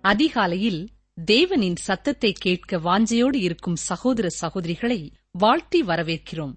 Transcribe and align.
அதிகாலையில் 0.00 0.88
தேவனின் 1.30 1.76
சத்தத்தை 1.76 2.32
கேட்க 2.32 2.78
வாஞ்சையோடு 2.78 3.34
இருக்கும் 3.34 3.76
சகோதர 3.76 4.28
சகோதரிகளை 4.40 5.10
வாழ்த்தி 5.30 5.82
வரவேற்கிறோம். 5.82 6.54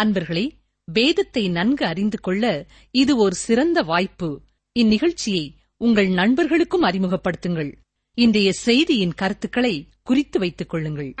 அன்பர்களே 0.00 0.50
வேதத்தை 0.84 1.48
நன்கு 1.48 1.86
அறிந்து 1.86 2.20
கொள்ள 2.20 2.66
இது 2.90 3.16
ஒரு 3.16 3.34
சிறந்த 3.34 3.82
வாய்ப்பு. 3.82 4.40
இந்நிகழ்ச்சியை 4.78 5.54
உங்கள் 5.76 6.08
நண்பர்களுக்கும் 6.08 6.82
அறிமுகப்படுத்துங்கள். 6.82 7.72
இன்றைய 8.14 8.52
செய்தியின் 8.52 9.14
கருத்துக்களை 9.14 9.88
குறித்து 10.02 10.38
வைத்துக் 10.38 10.68
கொள்ளுங்கள். 10.68 11.14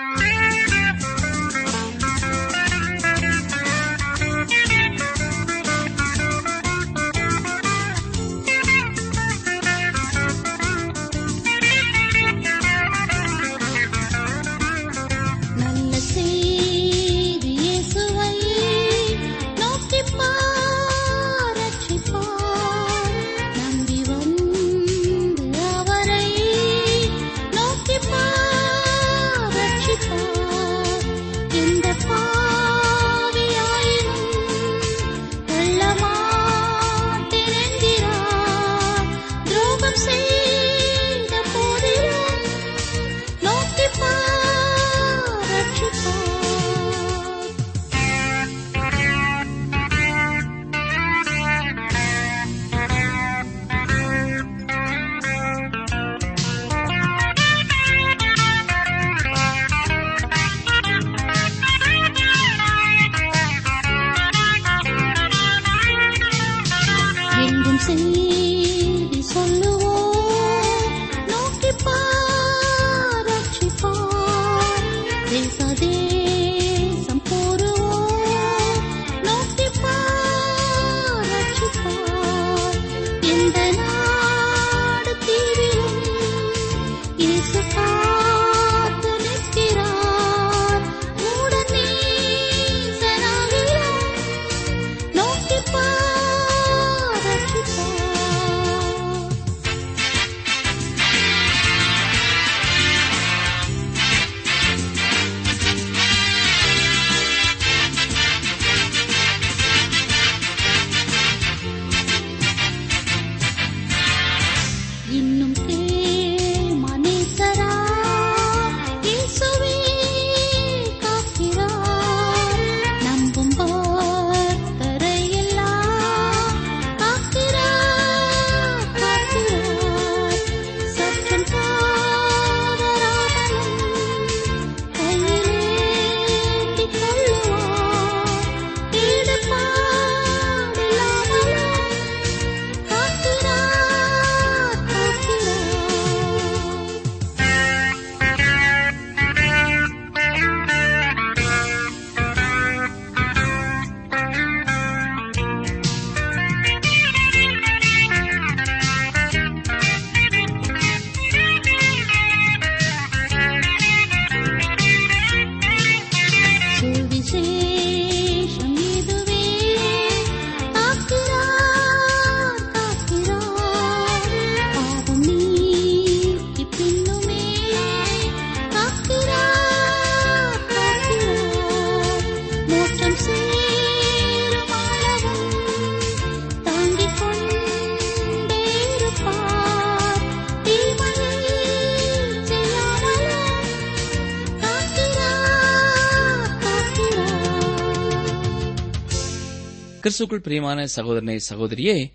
கிறிஸ்துக்குள் 200.12 200.42
பிரியமான 200.42 200.86
சகோதரனை 200.86 201.40
சகோதரியே 201.48 202.12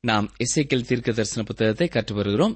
நாம் 0.00 0.26
இசைக்கல் 0.38 0.84
தீர்க்க 0.84 1.12
தரிசன 1.12 1.42
புத்தகத்தை 1.42 1.88
கற்று 1.88 2.14
வருகிறோம் 2.14 2.54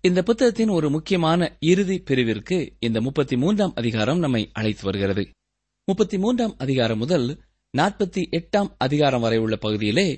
இந்த 0.00 0.22
புத்தகத்தின் 0.22 0.68
ஒரு 0.68 0.90
முக்கியமான 0.90 1.56
இறுதி 1.60 2.02
பிரிவிற்கு 2.04 2.76
இந்த 2.78 3.00
முப்பத்தி 3.00 3.36
மூன்றாம் 3.36 3.72
அதிகாரம் 3.74 4.18
நம்மை 4.18 4.50
அழைத்து 4.52 4.84
வருகிறது. 4.84 5.30
முப்பத்தி 5.84 6.18
மூன்றாம் 6.18 6.54
அதிகாரம் 6.58 6.98
முதல் 6.98 7.40
நாற்பத்தி 7.78 8.24
எட்டாம் 8.30 8.70
அதிகாரம் 8.78 9.20
வரை 9.20 9.38
உள்ள 9.38 9.56
பகுதியிலே 9.56 10.08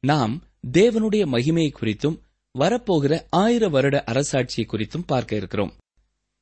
நாம் 0.00 0.42
தேவனுடைய 0.72 1.24
மகிமையை 1.26 1.72
குறித்தும் 1.80 2.18
வரப்போகிற 2.58 3.26
ஆயிர 3.30 3.68
வருட 3.68 4.04
அரசாட்சியை 4.06 4.66
குறித்தும் 4.66 5.06
பார்க்க 5.06 5.36
இருக்கிறோம். 5.36 5.76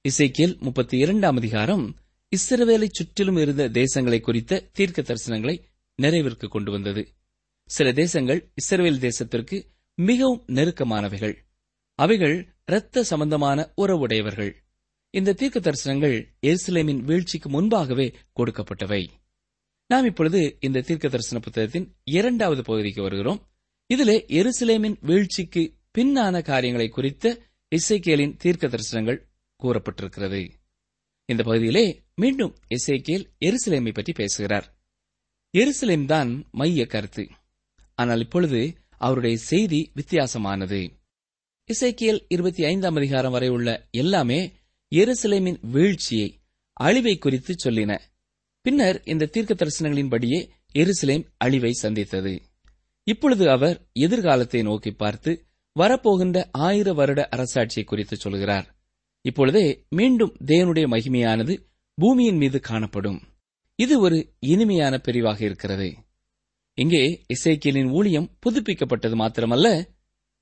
இசைக்கியல் 0.08 0.58
முப்பத்தி 0.58 0.98
இரண்டாம் 0.98 1.36
அதிகாரம் 1.36 1.96
இஸ்ரவேலை 2.32 2.88
சுற்றிலும் 2.90 3.36
இருந்த 3.36 3.68
தேசங்களை 3.68 4.20
குறித்த 4.20 4.68
தீர்க்க 4.72 5.02
தரிசனங்களை 5.02 5.56
நிறைவிற்கு 6.02 6.48
கொண்டு 6.48 6.70
வந்தது. 6.70 7.14
சில 7.64 7.92
தேசங்கள் 7.92 8.50
இஸ்ரேல் 8.54 8.98
தேசத்திற்கு 8.98 9.66
மிகவும் 9.94 10.44
நெருக்கமானவைகள். 10.46 11.36
அவைகள் 11.94 12.54
இரத்த 12.66 13.02
சம்பந்தமான 13.02 13.72
உறவுடையவர்கள். 13.76 14.54
இந்த 15.10 15.32
தீர்க்க 15.32 15.60
தரிசனங்கள் 15.60 16.26
எருசலேமின் 16.42 16.98
வீழ்ச்சிக்கு 16.98 17.48
முன்பாகவே 17.48 18.14
கொடுக்கப்பட்டவை. 18.36 19.08
நாம் 19.86 20.04
இப்பொழுது 20.04 20.56
இந்த 20.60 20.80
தீர்க்க 20.80 21.08
தரிசன 21.08 21.40
புத்தகத்தின் 21.40 21.96
இரண்டாவது 22.04 22.62
பகுதிக்கு 22.62 23.02
வருகிறோம். 23.02 23.50
இதிலே 23.86 24.24
எருசலேமின் 24.28 24.96
வீழ்ச்சிக்கு 25.00 25.74
பின்னான 25.98 26.42
காரியங்களை 26.42 26.88
குறித்த 26.88 27.38
இசைக்கேலின் 27.76 28.36
தீர்க்க 28.36 28.66
தரிசனங்கள் 28.66 29.20
கூறப்பட்டிருக்கிறது. 29.62 30.50
இந்த 31.24 31.42
பகுதியிலே 31.42 32.04
மீண்டும் 32.14 32.56
இசைக்கேல் 32.68 33.26
எருசலேமை 33.40 33.92
பற்றி 33.92 34.12
பேசுகிறார். 34.12 34.73
எருசலேம் 35.54 36.04
தான் 36.04 36.46
மைய 36.50 36.86
கருத்து. 36.86 37.28
ஆனால் 37.94 38.18
இப்பொழுது 38.18 38.74
அவருடைய 38.98 39.36
செய்தி 39.36 39.92
வித்தியாசமானது. 39.96 40.90
இசைக்கியல் 41.68 42.20
இருபத்தி 42.28 42.64
ஐந்தாம் 42.64 42.96
அதிகாரம் 42.96 43.32
வரை 43.32 43.48
உள்ள 43.48 43.86
எல்லாமே 43.90 44.52
எருசலேமின் 44.92 45.58
வீழ்ச்சியை 45.60 46.40
அழிவை 46.72 47.18
குறித்து 47.18 47.54
சொல்லின. 47.64 47.98
பின்னர் 48.60 49.02
இந்த 49.04 49.26
தீர்க்க 49.26 49.54
தரிசனங்களின்படியே 49.54 50.50
எருசலேம் 50.74 51.24
அழிவை 51.36 51.72
சந்தித்தது. 51.72 52.42
இப்பொழுது 53.04 53.50
அவர் 53.50 53.88
எதிர்காலத்தை 53.92 54.62
நோக்கி 54.62 54.92
பார்த்து 54.92 55.46
வரப்போகின்ற 55.78 56.48
ஆயிர 56.52 56.92
வருட 56.92 57.28
அரசாட்சியை 57.36 57.84
குறித்து 57.84 58.16
சொல்கிறார். 58.16 58.76
இப்பொழுதே 59.20 59.86
மீண்டும் 59.88 60.36
தேவனுடைய 60.46 60.86
மகிமையானது 60.86 61.54
பூமியின் 61.94 62.36
மீது 62.36 62.60
காணப்படும். 62.60 63.22
இது 63.76 64.00
ஒரு 64.00 64.34
இனிமையான 64.38 64.98
பிரிவாக 64.98 65.44
இருக்கிறது. 65.44 65.94
இங்கே 66.74 67.24
இசைக்கியலின் 67.34 67.90
ஊழியம் 67.90 68.36
புதுப்பிக்கப்பட்டது 68.46 69.14
மாத்திரமல்ல 69.14 69.88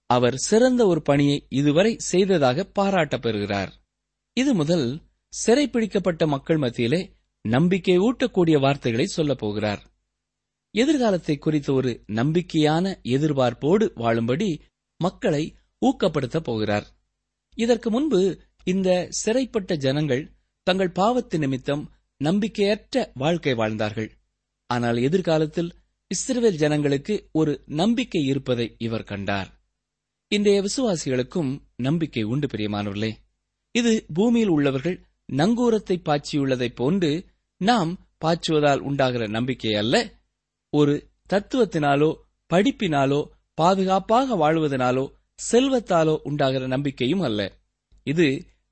அவர் 0.07 0.37
சிறந்த 0.37 0.87
ஒரு 0.87 1.03
பணியை 1.03 1.47
இதுவரை 1.49 1.95
செய்ததாக 1.99 2.65
பாராட்டப் 2.65 3.23
பெறுகிறார் 3.23 3.73
இது 4.33 4.55
முதல் 4.55 5.01
சிறைப்பிடிக்கப்பட்ட 5.47 6.27
மக்கள் 6.27 6.57
மத்தியிலே 6.57 7.17
நம்பிக்கை 7.43 7.99
ஊட்டக்கூடிய 7.99 8.61
வார்த்தைகளை 8.61 9.07
சொல்லப் 9.07 9.39
போகிறார். 9.39 9.83
எதிர்காலத்தை 10.71 11.37
குறித்த 11.37 11.73
ஒரு 11.73 12.05
நம்பிக்கையான 12.07 13.03
எதிர்பார்ப்போடு 13.03 13.91
வாழும்படி 13.95 14.61
மக்களை 14.97 15.55
ஊக்கப்படுத்தப் 15.81 16.45
போகிறார். 16.45 16.87
இதற்கு 17.55 17.91
முன்பு 17.91 18.41
இந்த 18.65 19.09
சிறைப்பட்ட 19.11 19.77
ஜனங்கள் 19.77 20.33
தங்கள் 20.63 20.93
பாவத்து 20.93 21.39
நிமித்தம் 21.39 21.93
நம்பிக்கையற்ற 22.27 23.05
வாழ்க்கை 23.15 23.55
வாழ்ந்தார்கள். 23.55 24.11
ஆனால் 24.71 24.99
எதிர்காலத்தில் 25.09 25.71
இஸ்ரேல் 26.11 26.61
ஜனங்களுக்கு 26.63 27.15
ஒரு 27.33 27.53
நம்பிக்கை 27.81 28.23
இருப்பதை 28.25 28.67
இவர் 28.79 29.05
கண்டார். 29.05 29.51
இன்றைய 30.33 30.59
விசுவாசிகளுக்கும் 30.63 31.51
நம்பிக்கை 31.77 32.23
உண்டு 32.23 32.47
பிரியமானவர்களே. 32.47 33.13
இது 33.75 33.93
பூமியில் 34.15 34.49
உள்ளவர்கள் 34.49 34.99
நங்கூரத்தை 35.33 35.97
பாய்ச்சியுள்ளதைப் 36.09 36.75
போன்று 36.75 37.11
நாம் 37.61 37.91
பாய்ச்சுவதால் 38.25 38.83
உண்டாகிற 38.89 39.27
நம்பிக்கை 39.27 39.73
அல்ல. 39.75 39.95
ஒரு 40.73 40.95
தத்துவத்தினாலோ 41.33 42.11
படிப்பினாலோ 42.51 43.21
பாதுகாப்பாக 43.59 44.37
வாழ்வதனாலோ 44.37 45.05
செல்வத்தாலோ 45.51 46.15
உண்டாகிற 46.23 46.67
நம்பிக்கையும் 46.67 47.25
அல்ல. 47.29 47.41
இது 48.07 48.27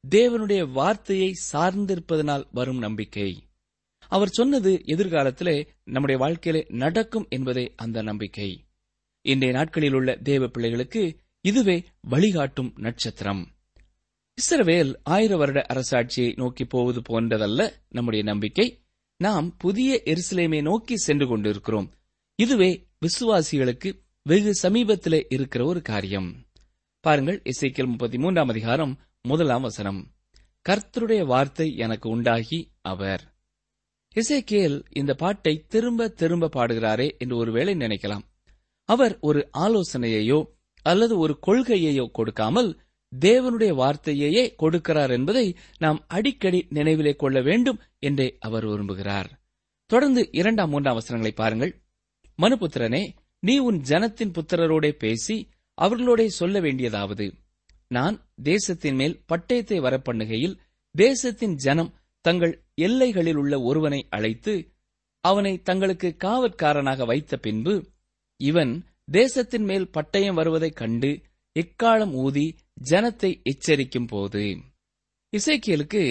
தேவனுடைய 0.08 0.72
வார்த்தையை 0.72 1.34
சார்ந்திருப்பதனால் 1.52 2.46
வரும் 2.52 2.78
நம்பிக்கை. 2.78 3.42
அவர் 4.08 4.28
சொன்னது 4.28 4.82
எதிர்காலத்திலே 4.84 5.66
நம்முடைய 5.84 6.20
வாழ்க்கையிலே 6.20 6.66
நடக்கும் 6.68 7.26
என்பதே 7.28 7.72
அந்த 7.76 8.02
நம்பிக்கை. 8.02 8.64
இன்றைய 9.22 9.54
நாட்களில் 9.54 9.92
உள்ள 9.92 10.16
தேவ 10.16 10.48
பிள்ளைகளுக்கு 10.48 11.16
இதுவே 11.40 11.84
வழிகாட்டும் 12.00 12.72
நட்சத்திரம். 12.76 13.48
இஸ்ரவேல் 14.38 14.94
ஆயிர 15.02 15.36
வருட 15.36 15.66
அரசாட்சியை 15.68 16.36
நோக்கி 16.36 16.64
போவது 16.64 17.00
போன்றதல்ல 17.00 17.72
நம்முடைய 17.88 18.24
நம்பிக்கை. 18.24 18.82
நாம் 19.16 19.56
புதிய 19.56 20.02
எருசலேமை 20.04 20.62
நோக்கி 20.62 20.96
சென்று 20.96 21.26
கொண்டிருக்கிறோம். 21.26 21.92
இதுவே 22.34 22.86
விசுவாசிகளுக்கு 23.06 24.00
வெகு 24.22 24.52
சமீபத்திலே 24.62 25.24
இருக்கிற 25.28 25.64
ஒரு 25.64 25.82
காரியம். 25.82 26.46
பாருங்கள் 27.00 27.42
இசைக்கல் 27.44 27.86
முப்பத்தி 27.86 28.18
மூன்றாம் 28.18 28.48
அதிகாரம் 28.48 28.98
முதலாம் 29.24 29.62
வசனம். 29.62 30.00
கர்த்தருடைய 30.68 31.22
வார்த்தை 31.24 31.76
எனக்கு 31.76 32.08
உண்டாகி 32.08 32.58
அவர். 32.82 33.22
இசைக்கேல் 34.16 34.84
இந்த 34.90 35.14
பாட்டை 35.14 35.64
திரும்ப 35.68 36.08
திரும்ப 36.08 36.48
பாடுகிறாரே 36.48 37.18
என்று 37.18 37.36
ஒருவேளை 37.36 37.74
நினைக்கலாம். 37.74 38.24
அவர் 38.84 39.18
ஒரு 39.20 39.50
ஆலோசனையையோ 39.58 40.38
அல்லது 40.82 41.18
ஒரு 41.18 41.38
கொள்கையையோ 41.46 42.10
கொடுக்காமல் 42.10 42.80
தேவனுடைய 43.12 43.72
வார்த்தையையே 43.74 44.44
கொடுக்கிறார் 44.62 45.10
என்பதை 45.10 45.56
நாம் 45.78 46.04
அடிக்கடி 46.08 46.66
நினைவிலே 46.70 47.16
கொள்ள 47.16 47.40
வேண்டும் 47.40 47.80
என்றே 47.98 48.36
அவர் 48.40 48.66
விரும்புகிறார். 48.66 49.30
தொடர்ந்து 49.86 50.28
இரண்டாம் 50.32 50.70
மூன்றாம் 50.70 50.94
வசனங்களை 50.94 51.34
பாருங்கள். 51.36 51.72
மனுபுத்திரனே 52.38 53.02
நீ 53.40 53.58
உன் 53.58 53.80
ஜனத்தின் 53.88 54.32
புத்திரரோடே 54.32 54.90
பேசி 54.90 55.48
அவர்களோடே 55.78 56.26
சொல்ல 56.26 56.60
வேண்டியதாவது. 56.60 57.26
நான் 57.90 58.16
தேசத்தின் 58.42 58.94
மேல் 58.94 59.20
பட்டயத்தை 59.32 59.78
வரப்பண்ணுகையில் 59.80 60.58
தேசத்தின் 60.94 61.54
ஜனம் 61.54 61.94
தங்கள் 62.24 62.64
எல்லைகளில் 62.74 63.36
உள்ள 63.36 63.60
ஒருவனை 63.60 64.06
அழைத்து 64.10 64.54
அவனை 65.24 65.62
தங்களுக்கு 65.62 66.16
காவற்காரனாக 66.18 67.06
வைத்த 67.06 67.36
பின்பு 67.36 67.74
இவன் 68.40 68.72
தேசத்தின் 69.10 69.64
மேல் 69.64 69.90
பட்டயம் 69.90 70.32
வருவதைக் 70.32 70.76
கண்டு 70.76 71.10
எக்காலம் 71.56 72.12
ஊதி 72.14 72.46
ஜனத்தை 72.90 73.30
எச்சரிக்கும் 73.42 74.06
போது. 74.06 74.44
இசைக்கியலுக்கு 75.32 76.02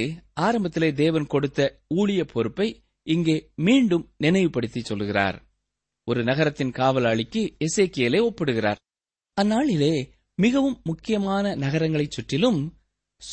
ஆரம்பத்திலே 0.41 0.93
தேவன் 0.93 1.27
கொடுத்த 1.27 1.81
ஊழிய 1.95 2.23
பொறுப்பை 2.23 2.67
இங்கே 3.07 3.51
மீண்டும் 3.55 4.13
நினைவுபடுத்தி 4.17 4.81
சொல்கிறார். 4.81 5.37
ஒரு 6.07 6.23
நகரத்தின் 6.23 6.71
காவலாளிக்கு 6.71 7.41
இசைக்கியலை 7.59 8.19
ஒப்பிடுகிறார். 8.21 8.79
அந்நாளிலே 9.41 9.93
மிகவும் 10.39 10.81
முக்கியமான 10.83 11.55
நகரங்களைச் 11.55 12.11
சுற்றிலும் 12.11 12.77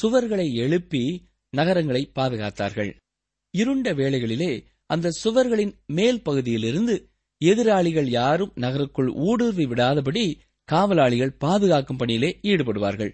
சுவர்களை 0.02 0.52
எழுப்பி 0.54 1.28
நகரங்களை 1.50 2.10
பாதுகாத்தார்கள். 2.14 2.96
இருண்ட 3.50 3.94
வேளைகளிலே 3.94 4.64
அந்த 4.86 5.12
சுவர்களின் 5.24 5.72
மேல் 5.86 6.22
பகுதியிலிருந்து 6.22 7.08
எதிராளிகள் 7.38 8.08
யாரும் 8.08 8.52
நகருக்குள் 8.54 9.08
ஊடுருவி 9.08 9.66
விடாதபடி 9.66 10.38
காவலாளிகள் 10.64 11.36
பாதுகாக்கும் 11.38 11.96
பணியிலே 11.96 12.38
ஈடுபடுவார்கள். 12.42 13.12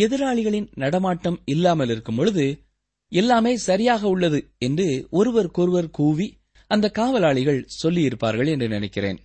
எதிராளிகளின் 0.00 0.68
நடமாட்டம் 0.74 1.42
இல்லாமல் 1.44 1.88
இருக்கும் 1.88 2.16
பொழுது 2.16 2.46
எல்லாமே 3.08 3.56
சரியாக 3.56 4.08
உள்ளது 4.08 4.52
என்று 4.58 5.06
ஒருவருக்கொருவர் 5.10 5.90
கூவி 5.90 6.38
அந்த 6.66 6.90
காவலாளிகள் 6.90 7.68
சொல்லியிருப்பார்கள் 7.82 8.48
என்று 8.48 8.68
நினைக்கிறேன். 8.68 9.18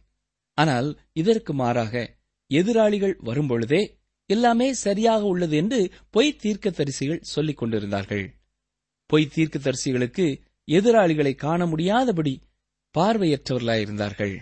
ஆனால் 0.53 1.00
இதற்கு 1.13 1.53
மாறாக 1.53 2.17
எதிராளிகள் 2.48 3.20
வரும்பொழுதே 3.24 3.82
எல்லாமே 4.30 4.74
சரியாக 4.74 5.24
உள்ளது 5.24 5.58
என்று 5.58 5.92
பொய் 6.10 6.38
தீர்க்கதரிசிகள் 6.44 7.22
சொல்லிக் 7.22 7.58
கொண்டிருந்தார்கள். 7.58 8.34
பொய் 9.06 9.32
தீர்க்கதரிசிகளுக்கு 9.36 10.42
எதிராளிகளை 10.68 11.36
காண 11.36 11.66
முடியாதபடி 11.66 12.42
பார்வையற்றவர்களாயிருந்தார்கள். 12.98 14.36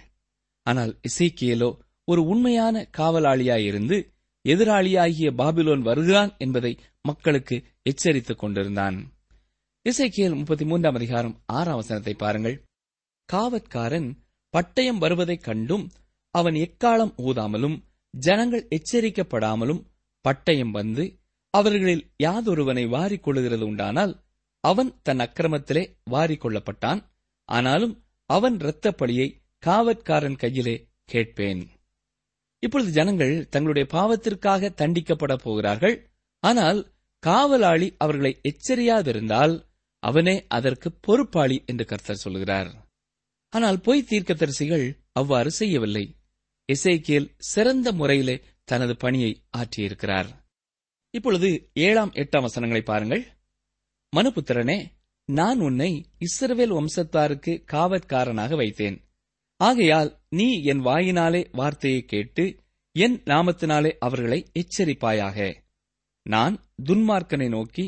ஆனால் 0.64 1.00
இசைக்கியலோ 1.08 1.78
ஒரு 2.04 2.22
உண்மையான 2.22 2.90
காவலாளியாயிருந்து 2.98 3.98
எதிராளியாகிய 4.46 5.30
பாபிலோன் 5.38 5.82
வருகிறான் 5.82 6.36
என்பதை 6.38 6.78
மக்களுக்கு 7.02 7.64
எச்சரித்துக் 7.84 8.40
கொண்டிருந்தான். 8.40 8.98
இசைக்கியல் 9.86 10.36
முப்பத்தி 10.36 10.66
மூன்றாம் 10.66 10.96
அதிகாரம் 10.96 11.42
ஆறாம் 11.46 11.76
வசனத்தை 11.76 12.14
பாருங்கள். 12.14 12.64
காவற்காரன் 13.34 14.10
பட்டயம் 14.54 14.98
வருவதைக் 14.98 15.44
கண்டும் 15.44 15.92
அவன் 16.36 16.54
எக்காலம் 16.54 17.14
ஊதாமலும் 17.18 17.84
ஜனங்கள் 18.18 18.68
எச்சரிக்கப்படாமலும் 18.68 19.86
பட்டயம் 20.24 20.72
வந்து 20.72 21.20
அவர்களில் 21.50 22.12
யாதொருவனை 22.24 22.88
வாரிக் 22.88 23.28
கொள்ளுகிறது 23.28 23.62
உண்டானால் 23.62 24.24
அவன் 24.60 25.00
தன் 25.02 25.20
அக்கிரமத்திலே 25.20 25.98
வாரிக் 26.12 26.46
கொள்ளப்பட்டான் 26.46 27.02
ஆனாலும் 27.46 28.04
அவன் 28.26 28.60
இரத்தப் 28.60 28.98
பழியை 28.98 29.42
காவற்காரன் 29.66 30.36
கையிலே 30.36 30.88
கேட்பேன். 31.06 31.70
இப்பொழுது 32.60 32.92
ஜனங்கள் 32.92 33.48
தங்களுடைய 33.50 33.88
பாவத்திற்காக 33.92 34.70
தண்டிக்கப்பட 34.78 35.36
போகிறார்கள். 35.36 36.10
ஆனால் 36.40 36.94
காவலாளி 37.20 37.96
அவர்களை 37.98 38.42
எச்சரியாதிருந்தால் 38.42 39.66
அவனே 40.00 40.46
அதற்கு 40.48 40.92
பொறுப்பாளி 40.92 41.64
என்று 41.66 41.86
கர்த்தர் 41.86 42.16
சொல்கிறார். 42.16 42.90
ஆனால் 43.50 43.80
பொய் 43.80 44.06
தீர்க்கதரிசிகள் 44.10 44.98
அவ்வாறு 45.12 45.52
செய்யவில்லை. 45.52 46.16
இசைக்கியல் 46.74 47.30
சிறந்த 47.38 47.92
முறையிலே 47.92 48.42
தனது 48.64 48.96
பணியை 48.96 49.32
ஆற்றியிருக்கிறார். 49.58 50.30
இப்பொழுது 51.10 51.70
ஏழாம் 51.74 52.12
எட்டாம் 52.12 52.42
வசனங்களை 52.42 52.84
பாருங்கள். 52.84 53.24
மனுபுத்திரனே 54.16 54.86
நான் 55.26 55.60
உன்னை 55.60 56.06
இஸ்ரவேல் 56.20 56.74
வம்சத்தாருக்கு 56.78 57.54
காவற்காரனாக 57.72 58.56
வைத்தேன். 58.56 58.98
ஆகையால் 59.56 60.20
நீ 60.30 60.64
என் 60.64 60.80
வாயினாலே 60.80 61.48
வார்த்தையை 61.52 62.02
கேட்டு 62.06 62.60
என் 62.92 63.22
நாமத்தினாலே 63.24 63.92
அவர்களை 64.00 64.40
எச்சரிப்பாயாக. 64.54 65.56
நான் 66.22 66.56
துன்மார்க்கனை 66.86 67.48
நோக்கி 67.50 67.86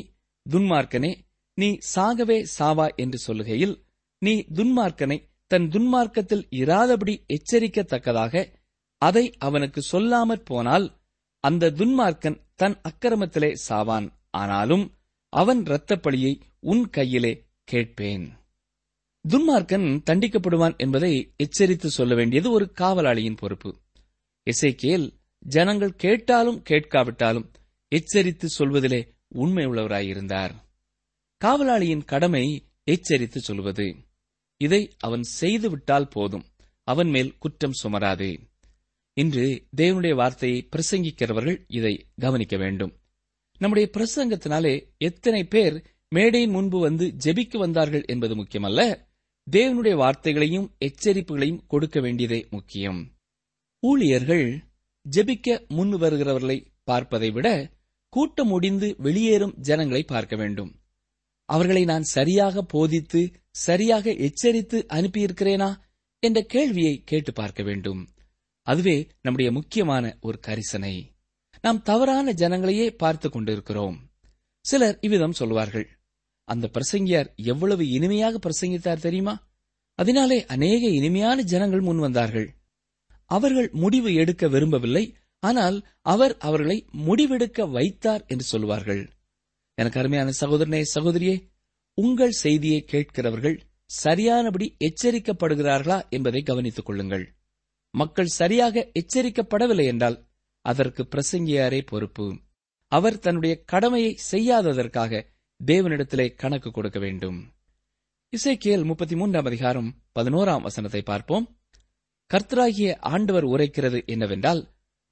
துன்மார்க்கனே 0.50 1.12
நீ 1.54 1.78
சாகவே 1.94 2.44
சாவா 2.58 2.94
என்று 2.94 3.18
சொல்லுகையில் 3.26 3.74
நீ 4.18 4.44
துன்மார்க்கனை 4.54 5.18
தன் 5.46 5.68
துன்மார்க்கத்தில் 5.68 6.44
இராதபடி 6.50 7.14
எச்சரிக்கத்தக்கதாக 7.28 8.56
அதை 8.98 9.34
அவனுக்கு 9.38 9.82
சொல்லாமற் 9.92 10.44
போனால் 10.44 10.96
அந்த 11.40 11.70
துன்மார்க்கன் 11.70 12.40
தன் 12.54 12.80
அக்கிரமத்திலே 12.80 13.54
சாவான். 13.68 14.10
ஆனாலும் 14.30 14.94
அவன் 15.28 15.62
இரத்தப்பழியை 15.62 16.40
உன் 16.60 16.90
கையிலே 16.90 17.46
கேட்பேன். 17.64 18.32
துன்மார்க்கன் 19.28 20.02
தண்டிக்கப்படுவான் 20.10 20.76
என்பதை 20.76 21.34
எச்சரித்து 21.36 21.90
சொல்ல 21.90 22.14
வேண்டியது 22.14 22.50
ஒரு 22.50 22.72
காவலாளியின் 22.80 23.36
பொறுப்பு. 23.36 23.80
இசைக்கேல் 24.50 25.12
ஜனங்கள் 25.38 25.96
கேட்டாலும் 25.96 26.62
கேட்காவிட்டாலும் 26.70 27.52
எச்சரித்து 27.88 28.48
சொல்வதிலே 28.48 29.14
உண்மை 29.28 29.66
உள்ளவராயிருந்தார். 29.66 30.54
காவலாளியின் 31.44 32.04
கடமை 32.04 32.68
எச்சரித்து 32.84 33.40
சொல்வது. 33.40 33.96
இதை 34.56 34.94
அவன் 34.98 35.22
செய்துவிட்டால் 35.40 36.10
போதும். 36.10 36.44
அவன் 36.84 37.08
மேல் 37.08 37.38
குற்றம் 37.38 37.72
சுமராது. 37.72 38.47
இன்று 39.20 39.46
தேவனுடைய 39.76 40.14
வார்த்தையை 40.14 40.68
பிரசங்கிக்கிறவர்கள் 40.68 41.64
இதை 41.68 42.06
கவனிக்க 42.16 42.56
வேண்டும். 42.56 42.92
நம்முடைய 43.58 43.90
பிரசங்கத்தினாலே 43.92 44.74
எத்தனை 44.98 45.44
பேர் 45.44 45.76
மேடையின் 46.08 46.50
முன்பு 46.50 46.78
வந்து 46.80 47.06
ஜெபிக்க 47.24 47.58
வந்தார்கள் 47.58 48.04
என்பது 48.04 48.34
முக்கியமல்ல 48.34 48.82
தேவனுடைய 49.46 49.94
வார்த்தைகளையும் 49.94 50.68
எச்சரிப்புகளையும் 50.78 51.64
கொடுக்க 51.66 52.00
வேண்டியதே 52.00 52.46
முக்கியம். 52.50 53.00
ஊழியர்கள் 53.82 54.46
ஜெபிக்க 55.16 55.66
முன் 55.68 55.94
வருகிறவர்களை 55.94 56.58
பார்ப்பதை 56.84 57.30
விட 57.30 57.48
கூட்டம் 58.08 58.48
முடிந்து 58.48 58.94
வெளியேறும் 58.98 59.56
ஜனங்களை 59.60 60.02
பார்க்க 60.02 60.36
வேண்டும். 60.36 60.70
அவர்களை 61.48 61.84
நான் 61.84 62.02
சரியாக 62.02 62.62
போதித்து 62.62 63.22
சரியாக 63.50 64.10
எச்சரித்து 64.10 64.86
அனுப்பியிருக்கிறேனா? 64.88 65.70
என்ற 66.22 66.42
கேள்வியை 66.42 67.02
கேட்டு 67.04 67.32
பார்க்க 67.32 67.62
வேண்டும். 67.62 68.00
அதுவே 68.70 68.96
நம்முடைய 69.20 69.52
முக்கியமான 69.52 70.04
ஒரு 70.20 70.38
கரிசனை. 70.46 70.94
நாம் 71.60 71.82
தவறான 71.82 72.32
ஜனங்களையே 72.32 72.88
பார்த்து 72.96 73.30
கொண்டிருக்கிறோம். 73.30 73.96
சிலர் 74.64 74.98
இவ்விதம் 75.00 75.32
சொல்வார்கள். 75.32 75.86
அந்த 76.44 76.70
பிரசங்கியார் 76.74 77.28
எவ்வளவு 77.36 77.84
இனிமையாக 77.88 78.38
பிரசங்கித்தார் 78.38 79.04
தெரியுமா? 79.06 79.34
அதனாலே 79.94 80.46
அநேக 80.46 80.82
இனிமையான 80.88 81.42
ஜனங்கள் 81.42 81.80
முன் 81.80 81.98
வந்தார்கள். 81.98 82.48
அவர்கள் 83.24 83.68
முடிவு 83.72 84.10
எடுக்க 84.14 84.48
விரும்பவில்லை 84.48 85.04
ஆனால் 85.42 85.76
அவர் 86.00 86.36
அவர்களை 86.38 86.76
முடிவெடுக்க 87.06 87.70
வைத்தார் 87.70 88.24
என்று 88.26 88.44
சொல்வார்கள். 88.44 89.02
எனக்கு 89.78 90.00
அருமையான 90.00 90.30
சகோதரனே 90.40 90.82
சகோதரியே 90.94 91.36
உங்கள் 91.98 92.38
செய்தியை 92.44 92.80
கேட்கிறவர்கள் 92.82 93.58
சரியானபடி 93.90 94.76
எச்சரிக்கப்படுகிறார்களா 94.86 95.98
என்பதை 96.08 96.40
கவனித்துக் 96.42 96.84
கொள்ளுங்கள். 96.84 97.26
மக்கள் 97.94 98.36
சரியாக 98.38 98.90
எச்சரிக்கப்படவில்லை 99.00 99.86
என்றால் 99.86 100.18
அதற்கு 100.64 101.02
பிரசங்கியாரே 101.04 101.80
பொறுப்பு. 101.86 102.26
அவர் 102.92 103.18
தன்னுடைய 103.18 103.54
கடமையை 103.64 104.12
செய்யாததற்காக 104.30 105.22
தேவனிடத்திலே 105.60 106.26
கணக்கு 106.34 106.70
கொடுக்க 106.70 106.98
வேண்டும். 106.98 107.38
இசைக்கியல் 108.32 108.84
முப்பத்தி 108.84 109.16
மூன்றாம் 109.16 109.44
அதிகாரம் 109.44 109.88
பதினோராம் 110.14 110.60
வசனத்தை 110.60 111.02
பார்ப்போம். 111.02 111.46
கர்த்தராகிய 112.30 112.88
ஆண்டவர் 113.00 113.44
உரைக்கிறது 113.44 114.04
என்னவென்றால் 114.04 114.62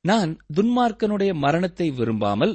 நான் 0.04 0.32
துன்மார்க்கனுடைய 0.54 1.34
மரணத்தை 1.34 1.90
விரும்பாமல் 1.90 2.54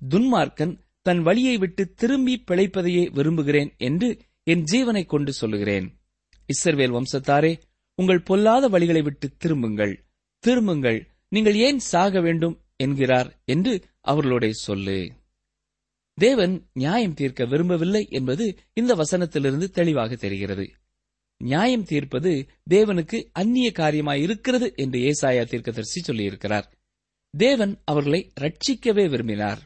துன்மார்க்கன் 0.00 0.74
தன் 1.02 1.22
வழியை 1.22 1.56
விட்டு 1.58 1.94
திரும்பி 1.94 2.44
பிழைப்பதையே 2.50 3.04
விரும்புகிறேன் 3.12 3.70
என்று 3.78 4.08
என் 4.42 4.64
ஜீவனை 4.72 5.04
கொண்டு 5.06 5.32
சொல்லுகிறேன். 5.32 5.86
இஸ்ரவேல் 6.48 6.94
வம்சத்தாரே 6.96 7.52
உங்கள் 8.02 8.22
பொல்லாத 8.22 8.68
வழிகளை 8.68 9.02
விட்டு 9.02 9.30
திரும்புங்கள். 9.36 10.04
திரும்புங்கள். 10.38 11.08
நீங்கள் 11.28 11.54
ஏன் 11.54 11.78
சாக 11.78 12.20
வேண்டும் 12.20 12.60
என்கிறார் 12.76 13.40
என்று 13.44 13.72
அவர்களோட 14.08 14.50
சொல்லு. 14.50 15.12
தேவன் 16.14 16.54
நியாயம் 16.72 17.14
தீர்க்க 17.14 17.44
விரும்பவில்லை 17.44 18.06
என்பது 18.10 18.58
இந்த 18.72 18.94
வசனத்திலிருந்து 18.94 19.68
தெளிவாக 19.70 20.14
தெரிகிறது. 20.14 20.66
நியாயம் 21.36 21.84
தீர்ப்பது 21.84 22.46
தேவனுக்கு 22.70 23.28
அந்நிய 23.32 23.72
காரியமாய் 23.74 24.22
இருக்கிறது 24.22 24.72
என்று 24.76 24.98
ஏசாயா 24.98 25.44
தீர்க்கதரிசி 25.44 26.00
சொல்லியிருக்கிறார். 26.00 26.64
தேவன் 27.30 27.78
அவர்களை 27.84 28.32
ரட்சிக்கவே 28.40 29.08
விரும்பினார். 29.08 29.62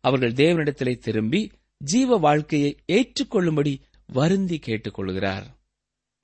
அவர்கள் 0.00 0.32
தேவனிடத்திலே 0.32 0.98
திரும்பி 0.98 1.50
ஜீவ 1.76 2.16
வாழ்க்கையை 2.16 2.76
ஏற்றுக்கொள்ளும்படி 2.92 3.74
வருந்தி 4.06 4.60
கேட்டுக்கொள்கிறார். 4.66 5.44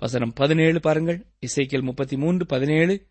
வசனம் 0.00 0.32
பதினேழு 0.32 0.80
பாருங்கள். 0.80 1.26
இசைக்கியல் 1.40 1.82
முப்பத்தி 1.82 2.16
மூன்று 2.16 2.46
பதினேழு. 2.46 3.06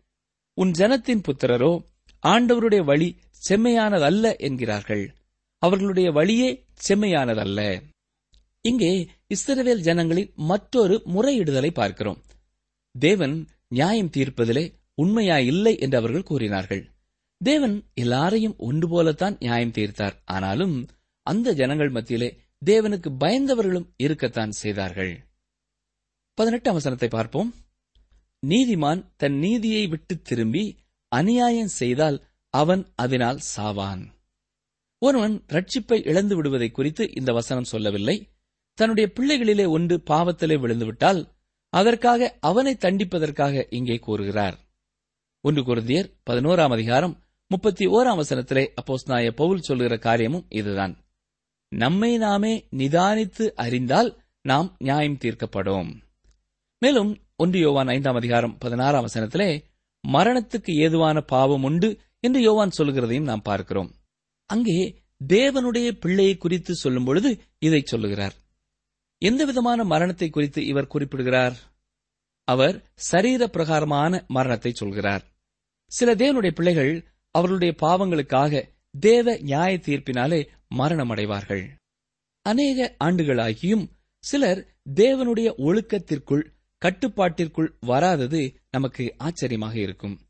உன் 0.54 0.70
ஜனத்தின் 0.70 1.22
புத்திரரோ 1.28 1.86
ஆண்டவருடைய 2.26 2.84
வழி 2.84 3.16
செம்மையானதல்ல 3.48 4.38
என்கிறார்கள். 4.38 5.14
அவர்களுடைய 5.58 6.10
வழியே 6.10 6.66
செம்மையானதல்ல. 6.88 7.82
இங்கே 8.60 9.08
இஸ்ரவேல் 9.34 9.80
ஜனங்களின் 9.80 10.32
மற்றொரு 10.36 11.02
முறையிடுதலை 11.06 11.70
பார்க்கிறோம். 11.70 12.22
தேவன் 12.98 13.46
நியாயம் 13.68 14.10
தீர்ப்பதிலே 14.16 14.72
உண்மையாயில்லை 15.02 15.78
என்று 15.78 15.98
அவர்கள் 15.98 16.22
கூறினார்கள். 16.22 16.90
தேவன் 17.38 17.84
எல்லாரையும் 17.94 18.54
ஒன்று 18.58 18.88
போலத்தான் 18.88 19.36
நியாயம் 19.40 19.70
தீர்த்தார். 19.70 20.12
ஆனாலும் 20.24 20.88
அந்த 21.22 21.52
ஜனங்கள் 21.52 21.88
மத்தியிலே 21.88 22.36
தேவனுக்கு 22.66 23.16
பயந்தவர்களும் 23.20 23.88
இருக்கத்தான் 23.96 24.50
செய்தார்கள். 24.50 25.27
பதினெட்டாம் 26.38 26.74
வசனத்தை 26.74 27.08
பார்ப்போம். 27.08 27.54
நீதிமான் 28.46 29.00
தன் 29.16 29.38
நீதியை 29.38 29.86
விட்டு 29.86 30.14
திரும்பி 30.22 30.78
அநியாயம் 31.08 31.72
செய்தால் 31.80 32.18
அவன் 32.54 32.82
அதனால் 32.94 33.40
சாவான். 33.56 34.02
ஒருவன் 34.98 35.44
ரட்சிப்பை 35.48 36.06
இழந்து 36.06 36.36
விடுவதை 36.36 36.70
குறித்து 36.70 37.04
இந்த 37.14 37.32
வசனம் 37.32 37.64
சொல்லவில்லை. 37.64 38.16
தன்னுடைய 38.74 39.12
பிள்ளைகளிலே 39.14 39.68
ஒன்று 39.68 40.02
பாவத்திலே 40.10 40.56
விழுந்துவிட்டால் 40.64 41.20
அதற்காக 41.72 42.38
அவனை 42.40 42.76
தண்டிப்பதற்காக 42.80 43.66
இங்கே 43.70 43.98
கூறுகிறார். 43.98 44.56
ஒன்று 45.40 45.62
குருந்தியர் 45.62 46.08
பதினோராம் 46.30 46.70
அதிகாரம் 46.70 47.14
முப்பத்தி 47.46 47.86
ஓராம் 47.86 48.20
வசனத்திலே 48.22 48.64
அப்போஸ்நாய 48.80 49.30
பவுல் 49.30 49.60
சொல்கிற 49.60 49.96
காரியமும் 49.98 50.46
இதுதான். 50.48 50.94
நம்மை 51.72 52.16
நாமே 52.16 52.68
நிதானித்து 52.76 53.46
அறிந்தால் 53.64 54.10
நாம் 54.42 54.68
நியாயம் 54.78 55.22
தீர்க்கப்படும். 55.24 55.90
மேலும் 56.82 57.10
ஒன்று 57.36 57.58
யோவான் 57.58 57.88
ஐந்தாம் 57.88 58.14
அதிகாரம் 58.14 58.58
பதினாறாம் 58.58 59.06
வசனத்திலே 59.06 59.50
மரணத்துக்கு 60.04 60.72
ஏதுவான 60.76 61.20
பாவம் 61.20 61.62
உண்டு 61.62 61.88
என்று 62.20 62.40
யோவான் 62.40 62.76
சொல்லுகிறதையும் 62.78 63.30
நாம் 63.30 63.42
பார்க்கிறோம். 63.42 63.90
அங்கே 64.50 64.76
தேவனுடைய 65.28 65.88
பிள்ளையை 66.00 66.36
குறித்து 66.36 66.74
சொல்லும் 66.74 67.04
பொழுது 67.04 67.30
இதை 67.58 67.80
சொல்லுகிறார். 67.84 68.34
எந்த 69.22 69.44
விதமான 69.44 69.84
மரணத்தை 69.84 70.28
குறித்து 70.30 70.66
இவர் 70.66 70.86
குறிப்பிடுகிறார்? 70.86 71.56
அவர் 72.44 72.76
சரீர 72.94 73.48
பிரகாரமான 73.48 74.24
மரணத்தை 74.28 74.72
சொல்கிறார். 74.72 75.24
சில 75.92 76.14
தேவனுடைய 76.14 76.50
பிள்ளைகள் 76.50 76.92
அவர்களுடைய 77.34 77.74
பாவங்களுக்காக 77.80 78.62
தேவ 79.00 79.36
நியாய 79.40 79.72
தீர்ப்பினாலே 79.76 80.40
மரணம் 80.68 81.08
அடைவார்கள் 81.08 81.64
அநேக 82.46 82.96
ஆண்டுகளாகியும் 83.04 83.84
சிலர் 84.24 84.60
தேவனுடைய 84.94 85.48
ஒழுக்கத்திற்குள் 85.58 86.44
கட்டுப்பாட்டிற்குள் 86.78 87.76
வராதது 87.80 88.54
நமக்கு 88.70 89.14
ஆச்சரியமாக 89.18 89.78
இருக்கும். 89.78 90.20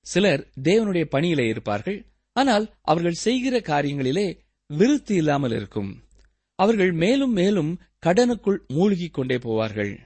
சிலர் 0.00 0.48
தேவனுடைய 0.62 1.04
பணியிலே 1.04 1.48
இருப்பார்கள் 1.48 2.06
ஆனால் 2.32 2.74
அவர்கள் 2.82 3.12
செய்கிற 3.12 3.60
காரியங்களிலே 3.60 4.38
விருத்தி 4.66 5.14
இல்லாமல் 5.14 5.50
இருக்கும். 5.50 6.02
அவர்கள் 6.54 6.92
மேலும் 6.92 7.32
மேலும் 7.32 7.80
கடனுக்குள் 8.06 8.64
மூழ்கிக் 8.68 9.14
கொண்டே 9.14 9.36
போவார்கள். 9.36 9.98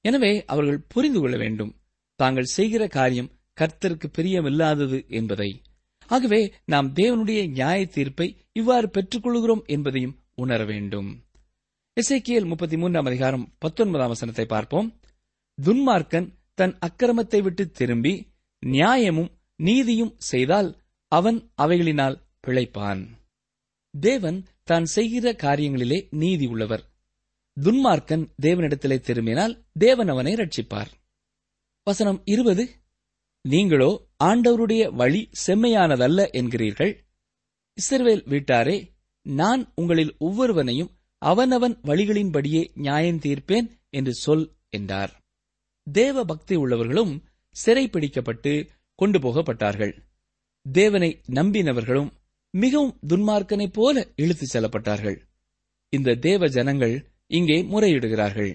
எனவே 0.00 0.44
அவர்கள் 0.44 0.84
புரிந்து 0.88 1.20
கொள்ள 1.20 1.36
வேண்டும் 1.36 1.76
தாங்கள் 2.14 2.44
செய்கிற 2.44 2.86
காரியம் 2.86 3.30
கர்த்தருக்கு 3.60 4.06
பிரியமில்லாதது 4.18 5.08
என்பதை. 5.08 5.62
ஆகவே 6.06 6.52
நாம் 6.64 6.94
தேவனுடைய 6.94 7.48
நியாய 7.48 7.86
தீர்ப்பை 7.86 8.36
இவ்வாறு 8.52 8.90
பெற்றுக்கொள்கிறோம் 8.94 9.64
என்பதையும் 9.64 10.18
உணர 10.34 10.64
வேண்டும். 10.64 11.24
இசைக்கியல் 11.96 12.46
முப்பத்தி 12.46 12.76
மூன்றாம் 12.76 13.04
அதிகாரம் 13.04 13.54
பத்தொன்பதாம் 13.58 14.08
வசனத்தை 14.08 14.46
பார்ப்போம். 14.46 15.00
துன்மார்க்கன் 15.58 16.28
தன் 16.54 16.74
அக்கிரமத்தை 16.86 17.42
விட்டு 17.42 17.70
திரும்பி 17.70 18.12
நியாயமும் 18.62 19.30
நீதியும் 19.56 20.14
செய்தால் 20.18 20.70
அவன் 21.12 21.38
அவைகளினால் 21.62 22.16
பிழைப்பான். 22.46 23.02
தேவன் 23.94 24.38
தான் 24.64 24.84
செய்கிற 24.84 25.32
காரியங்களிலே 25.32 25.98
நீதி 26.10 26.46
உள்ளவர். 26.46 26.84
துன்மார்க்கன் 27.56 28.24
தேவனிடத்திலே 28.42 28.98
திரும்பினால் 29.00 29.54
தேவன் 29.78 30.08
அவனை 30.08 30.34
ரட்சிப்பார் 30.34 30.92
வசனம் 31.86 32.20
இருபது. 32.24 32.64
நீங்களோ 33.44 33.90
ஆண்டவருடைய 34.24 34.82
வழி 34.92 35.22
செம்மையானதல்ல 35.46 36.20
என்கிறீர்கள். 36.40 36.92
இஸ்ரவேல் 37.78 38.24
வீட்டாரே 38.28 38.76
நான் 39.26 39.62
உங்களில் 39.74 40.16
ஒவ்வொருவனையும் 40.18 40.92
அவனவன் 41.22 41.74
வழிகளின்படியே 41.82 42.62
நியாயம் 42.74 43.18
தீர்ப்பேன் 43.18 43.68
என்று 43.90 44.12
சொல் 44.14 44.46
என்றார். 44.70 45.12
தேவ 45.82 46.24
பக்தி 46.24 46.56
உள்ளவர்களும் 46.56 47.22
சிறைப்பிடிக்கப்பட்டு 47.64 48.68
கொண்டு 48.94 49.18
போகப்பட்டார்கள் 49.18 49.98
தேவனை 50.72 51.20
நம்பினவர்களும் 51.28 52.10
மிகவும் 52.50 52.98
துன்மார்க்கனைப் 53.08 53.72
போல 53.72 54.08
இழுத்துச் 54.16 54.56
செல்லப்பட்டார்கள். 54.56 55.18
இந்த 55.88 56.14
தேவ 56.14 56.48
ஜனங்கள் 56.48 57.10
இங்கே 57.26 57.62
முறையிடுகிறார்கள். 57.62 58.54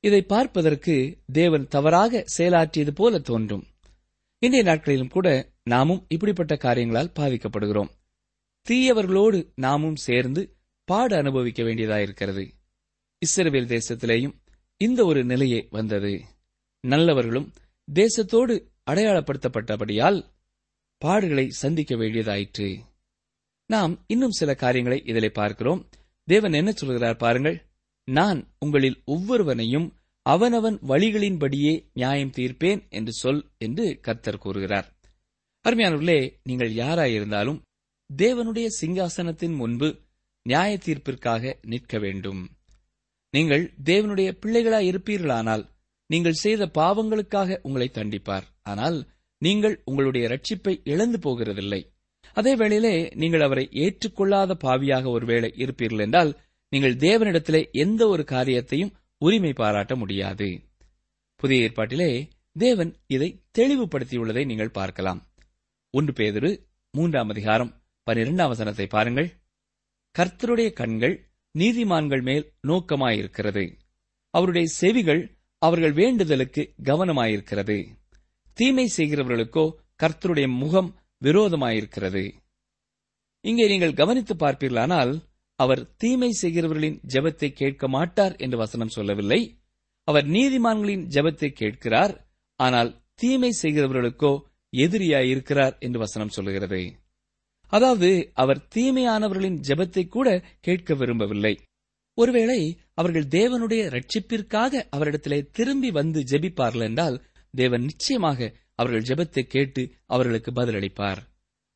இதை 0.00 0.22
பார்ப்பதற்கு 0.22 1.18
தேவன் 1.32 1.68
தவறாக 1.68 2.24
செயலாற்றியது 2.38 2.90
போல 2.90 3.18
தோன்றும். 3.18 3.64
இன்றைய 4.38 4.64
நாட்களிலும் 4.64 5.08
கூட 5.08 5.52
நாமும் 5.62 6.04
இப்படிப்பட்ட 6.08 6.54
காரியங்களால் 6.56 7.12
பாதிக்கப்படுகிறோம் 7.14 7.90
தீயவர்களோடு 8.68 9.52
நாமும் 9.54 9.96
சேர்ந்து 9.96 10.56
பாடு 10.84 11.16
அனுபவிக்க 11.16 11.62
வேண்டியதாயிருக்கிறது. 11.62 12.50
இஸ்ரவேல் 13.26 13.78
தேசத்திலேயும் 13.78 14.34
இந்த 14.76 15.04
ஒரு 15.04 15.24
நிலையே 15.24 15.66
வந்தது. 15.70 16.22
நல்லவர்களும் 16.86 17.52
தேசத்தோடு 17.92 18.54
அடையாளப்படுத்தப்பட்டபடியால் 18.90 20.24
பாடுகளை 21.04 21.48
சந்திக்க 21.48 21.94
வேண்டியதாயிற்று. 21.94 22.78
நாம் 23.66 24.04
இன்னும் 24.06 24.30
சில 24.30 24.54
காரியங்களை 24.54 25.02
இதிலே 25.04 25.28
பார்க்கிறோம். 25.28 25.88
தேவன் 26.24 26.52
என்ன 26.52 26.72
சொல்கிறார் 26.72 27.16
பாருங்கள். 27.16 27.66
நான் 28.04 28.54
உங்களில் 28.58 29.02
ஒவ்வொருவனையும் 29.06 29.92
அவனவன் 30.22 30.78
வழிகளின்படியே 30.88 31.90
நியாயம் 31.92 32.30
தீர்ப்பேன் 32.30 32.88
என்று 32.88 33.12
சொல் 33.12 33.50
என்று 33.58 33.98
கர்த்தர் 34.00 34.38
கூறுகிறார். 34.38 34.92
அருமையானவர்களே 35.68 36.40
நீங்கள் 36.42 36.74
யாராயிருந்தாலும் 36.74 37.60
தேவனுடைய 38.16 38.66
சிங்காசனத்தின் 38.80 39.54
முன்பு 39.56 40.00
நியாய 40.42 40.78
தீர்ப்பிற்காக 40.84 41.54
நிற்க 41.62 41.98
வேண்டும். 41.98 42.50
நீங்கள் 43.30 43.72
தேவனுடைய 43.84 44.30
பிள்ளைகளாய் 44.46 44.90
இருப்பீர்களானால் 44.92 45.70
நீங்கள் 46.12 46.40
செய்த 46.42 46.62
பாவங்களுக்காக 46.78 47.58
உங்களை 47.66 47.88
தண்டிப்பார். 47.94 48.46
ஆனால் 48.70 48.98
நீங்கள் 49.42 49.76
உங்களுடைய 49.84 50.24
ரட்சிப்பை 50.32 50.74
இழந்து 50.92 51.18
போகிறதில்லை. 51.18 51.80
அதே 52.36 52.52
வேளையிலே 52.54 52.94
நீங்கள் 53.22 53.44
அவரை 53.46 53.64
ஏற்றுக்கொள்ளாத 53.84 54.56
பாவியாக 54.64 55.04
ஒருவேளை 55.08 55.50
இருப்பீர்கள் 55.56 56.04
என்றால் 56.06 56.32
நீங்கள் 56.72 57.00
தேவனிடத்திலே 57.06 57.60
எந்த 57.84 58.02
ஒரு 58.08 58.24
காரியத்தையும் 58.24 58.94
உரிமை 59.20 59.52
பாராட்ட 59.52 59.94
முடியாது. 59.96 60.48
புதிய 61.40 61.66
ஏற்பாட்டிலே 61.66 62.10
தேவன் 62.56 62.92
இதை 63.06 63.28
தெளிவுபடுத்தியுள்ளதை 63.58 64.42
நீங்கள் 64.46 64.76
பார்க்கலாம். 64.78 65.20
ஒன்று 65.94 66.12
பேதிரு 66.18 66.50
மூன்றாம் 66.94 67.30
அதிகாரம் 67.34 67.72
பனிரெண்டாம் 68.06 68.52
வசனத்தை 68.52 68.86
பாருங்கள். 68.86 69.28
கர்த்தருடைய 70.14 70.70
கண்கள் 70.80 71.14
நீதிமான்கள் 71.54 72.22
மேல் 72.22 72.44
நோக்கமாயிருக்கிறது. 72.68 73.64
அவருடைய 74.34 74.66
செவிகள் 74.80 75.22
அவர்கள் 75.62 75.94
வேண்டுதலுக்கு 76.00 76.62
கவனமாயிருக்கிறது. 76.84 77.76
தீமை 78.58 78.86
செய்கிறவர்களுக்கோ 78.96 79.64
கர்த்தருடைய 80.02 80.46
முகம் 80.62 80.90
விரோதமாயிருக்கிறது. 81.22 82.24
இங்கே 83.44 83.64
நீங்கள் 83.68 83.98
கவனித்து 84.00 84.34
பார்ப்பீர்களானால் 84.34 85.12
அவர் 85.58 85.82
தீமை 85.96 86.30
செய்கிறவர்களின் 86.42 86.98
ஜெபத்தை 87.14 87.48
கேட்க 87.52 87.88
மாட்டார் 87.88 88.34
என்று 88.36 88.56
வசனம் 88.56 88.94
சொல்லவில்லை. 88.96 89.40
அவர் 90.08 90.26
நீதிமான்களின் 90.26 91.04
ஜெபத்தை 91.06 91.50
கேட்கிறார் 91.52 92.14
ஆனால் 92.60 92.90
தீமை 93.14 93.50
செய்கிறவர்களுக்கோ 93.62 94.32
எதிரியாயிருக்கிறார் 94.72 95.74
என்று 95.78 95.98
வசனம் 95.98 96.34
சொல்லுகிறது. 96.36 96.80
அதாவது 97.72 98.10
அவர் 98.34 98.60
தீமையானவர்களின் 98.74 99.58
ஜெபத்தை 99.68 100.04
கூட 100.08 100.28
கேட்க 100.60 100.94
விரும்பவில்லை. 100.94 101.54
ஒருவேளை 102.18 102.60
அவர்கள் 102.98 103.26
தேவனுடைய 103.26 103.82
ரட்சிப்பிற்காக 103.94 104.82
அவரிடத்திலே 104.96 105.38
திரும்பி 105.50 105.90
வந்து 105.90 106.20
ஜெபிப்பார்கள் 106.22 106.86
என்றால் 106.88 107.16
தேவன் 107.54 107.80
நிச்சயமாக 107.80 108.50
அவர்கள் 108.74 109.06
ஜெபத்தை 109.08 109.42
கேட்டு 109.46 109.82
அவர்களுக்கு 110.06 110.50
பதிலளிப்பார். 110.52 111.20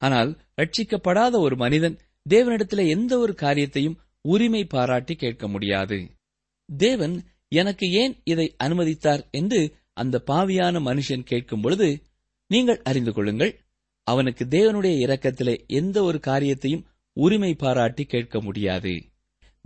ஆனால் 0.03 0.31
ரட்சிக்கப்படாத 0.57 1.35
ஒரு 1.39 1.57
மனிதன் 1.57 1.97
தேவனிடத்திலே 2.27 2.85
எந்த 2.89 3.13
ஒரு 3.19 3.35
காரியத்தையும் 3.35 3.99
உரிமை 4.25 4.65
பாராட்டி 4.65 5.15
கேட்க 5.15 5.49
முடியாது. 5.49 5.99
தேவன் 6.69 7.17
எனக்கு 7.49 7.87
ஏன் 7.93 8.15
இதை 8.25 8.47
அனுமதித்தார் 8.65 9.23
என்று 9.31 9.61
அந்த 9.93 10.23
பாவியான 10.27 10.81
மனுஷன் 10.81 11.23
கேட்கும் 11.23 11.61
பொழுது 11.61 11.89
நீங்கள் 12.51 12.81
அறிந்து 12.83 13.13
கொள்ளுங்கள் 13.13 13.53
அவனுக்கு 14.07 14.45
தேவனுடைய 14.45 14.95
இரக்கத்திலே 15.05 15.55
எந்த 15.67 16.03
ஒரு 16.03 16.19
காரியத்தையும் 16.21 16.87
உரிமை 17.17 17.55
பாராட்டி 17.55 18.05
கேட்க 18.05 18.41
முடியாது. 18.41 18.95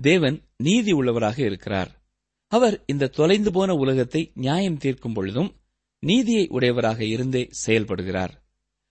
தேவன் 0.00 0.42
நீதி 0.56 0.92
உள்ளவராக 0.92 1.38
இருக்கிறார். 1.38 2.02
அவர் 2.48 2.82
இந்த 2.86 3.06
தொலைந்து 3.06 3.52
போன 3.52 3.74
உலகத்தை 3.74 4.30
நியாயம் 4.34 4.76
தீர்க்கும் 4.76 5.12
பொழுதும் 5.12 5.56
நீதியை 5.98 6.46
உடையவராக 6.48 7.04
இருந்தே 7.04 7.50
செயல்படுகிறார். 7.66 8.30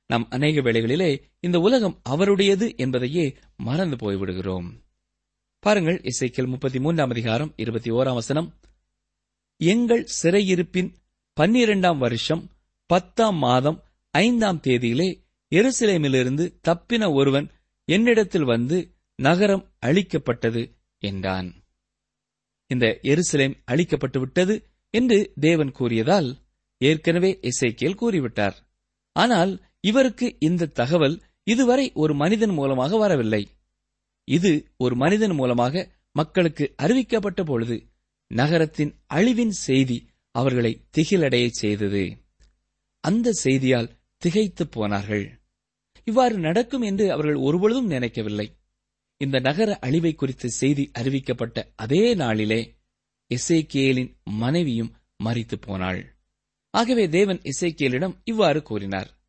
நாம் 0.08 0.28
அநேக 0.30 0.62
வேளைகளிலே 0.62 1.22
இந்த 1.40 1.60
உலகம் 1.60 2.00
அவருடையது 2.04 2.74
என்பதையே 2.78 3.38
மறந்து 3.58 3.96
போய்விடுகிறோம். 3.96 4.70
பாருங்கள் 5.60 6.02
இசைக்கல் 6.02 6.48
முப்பத்தி 6.48 6.80
மூன்றாம் 6.80 7.10
அதிகாரம் 7.10 7.54
இருபத்தி 7.56 7.92
ஓராம் 7.92 8.14
வசனம். 8.14 8.60
எங்கள் 9.58 10.08
சிறையிருப்பின் 10.22 10.94
பன்னிரண்டாம் 11.34 11.98
வருஷம் 11.98 12.50
பத்தாம் 12.86 13.38
மாதம் 13.38 13.84
ஐந்தாம் 14.12 14.62
தேதியிலே 14.64 15.24
எருசலேமிலிருந்து 15.56 16.60
தப்பின 16.68 17.14
ஒருவன் 17.14 17.52
என்னிடத்தில் 17.86 18.44
வந்து 18.44 18.96
நகரம் 19.16 19.72
அழிக்கப்பட்டது. 19.86 20.79
என்றான். 21.00 21.54
இந்த 22.68 23.00
எருசலேம் 23.04 23.56
அழிக்கப்பட்டு 23.72 24.20
விட்டது 24.20 24.56
என்று 24.90 25.34
தேவன் 25.40 25.72
கூறியதால் 25.72 26.38
ஏற்கனவே 26.78 27.40
இசைக்கேல் 27.42 28.00
கூறிவிட்டார். 28.02 28.54
ஆனால் 29.12 29.64
இவருக்கு 29.80 30.36
இந்த 30.40 30.66
தகவல் 30.66 31.22
இதுவரை 31.44 31.92
ஒரு 31.94 32.14
மனிதன் 32.14 32.50
மூலமாக 32.50 32.98
வரவில்லை. 32.98 33.48
இது 34.24 34.72
ஒரு 34.78 34.96
மனிதன் 34.96 35.32
மூலமாக 35.32 35.92
மக்களுக்கு 36.12 36.74
அறிவிக்கப்பட்ட 36.78 37.44
பொழுது 37.44 37.88
நகரத்தின் 38.28 38.92
அழிவின் 39.14 39.50
செய்தி 39.50 39.98
அவர்களை 40.32 40.86
திகிலடையச் 40.98 41.60
செய்தது. 41.60 42.04
அந்த 43.00 43.32
செய்தியால் 43.44 43.92
திகைத்து 44.18 44.68
போனார்கள். 44.68 45.26
இவ்வாறு 46.04 46.38
நடக்கும் 46.38 46.82
என்று 46.82 47.12
அவர்கள் 47.12 47.36
ஒருபொழுதும் 47.36 47.86
நினைக்கவில்லை. 47.86 48.59
இந்த 49.22 49.40
நகர 49.40 49.80
அழிவை 49.80 50.16
குறித்த 50.16 50.48
செய்தி 50.48 50.92
அறிவிக்கப்பட்ட 51.00 51.64
அதே 51.76 52.14
நாளிலே 52.14 52.76
இசைக்கேலின் 53.32 54.12
மனைவியும் 54.24 54.96
மறித்து 55.24 55.56
போனாள். 55.60 56.18
ஆகவே 56.70 57.10
தேவன் 57.10 57.42
இசைக்கேலிடம் 57.42 58.16
இவ்வாறு 58.24 58.64
கூறினார். 58.64 59.20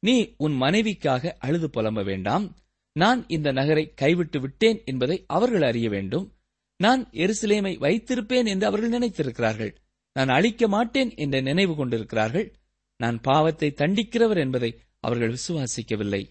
நீ 0.00 0.34
உன் 0.36 0.52
மனைவிக்காக 0.52 1.32
அழுது 1.38 1.68
புலம்ப 1.68 2.04
வேண்டாம். 2.04 2.56
நான் 2.92 3.24
இந்த 3.28 3.52
நகரை 3.52 3.94
கைவிட்டு 3.94 4.40
விட்டேன் 4.40 4.82
என்பதை 4.84 5.24
அவர்கள் 5.26 5.62
அறிய 5.62 5.88
வேண்டும். 5.88 6.38
நான் 6.76 7.08
எருசலேமை 7.12 7.72
வைத்திருப்பேன் 7.78 8.46
என்று 8.46 8.66
அவர்கள் 8.66 8.90
நினைத்திருக்கிறார்கள். 8.90 9.72
நான் 10.12 10.28
அழிக்க 10.28 10.68
மாட்டேன் 10.68 11.16
என்ற 11.16 11.40
நினைவு 11.40 11.74
கொண்டிருக்கிறார்கள். 11.74 12.54
நான் 12.96 13.20
பாவத்தை 13.20 13.74
தண்டிக்கிறவர் 13.76 14.36
என்பதை 14.36 14.80
அவர்கள் 15.00 15.36
விசுவாசிக்கவில்லை. 15.36 16.22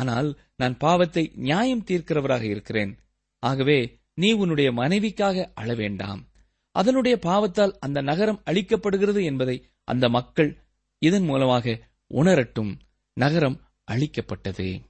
ஆனால் 0.00 0.28
நான் 0.56 0.76
பாவத்தை 0.76 1.32
நியாயம் 1.34 1.84
தீர்க்கிறவராக 1.84 2.42
இருக்கிறேன். 2.42 2.98
ஆகவே 3.42 3.98
நீ 4.14 4.32
உன்னுடைய 4.32 4.72
மனைவிக்காக 4.72 5.50
அழ 5.54 5.74
வேண்டாம் 5.74 6.26
அதனுடைய 6.70 7.18
பாவத்தால் 7.26 7.76
அந்த 7.78 8.00
நகரம் 8.00 8.42
அழிக்கப்படுகிறது 8.46 9.24
என்பதை 9.24 9.56
அந்த 9.84 10.08
மக்கள் 10.08 10.50
இதன் 10.98 11.22
மூலமாக 11.22 11.78
உணரட்டும். 12.14 12.72
நகரம் 13.12 13.60
அழிக்கப்பட்டது. 13.90 14.82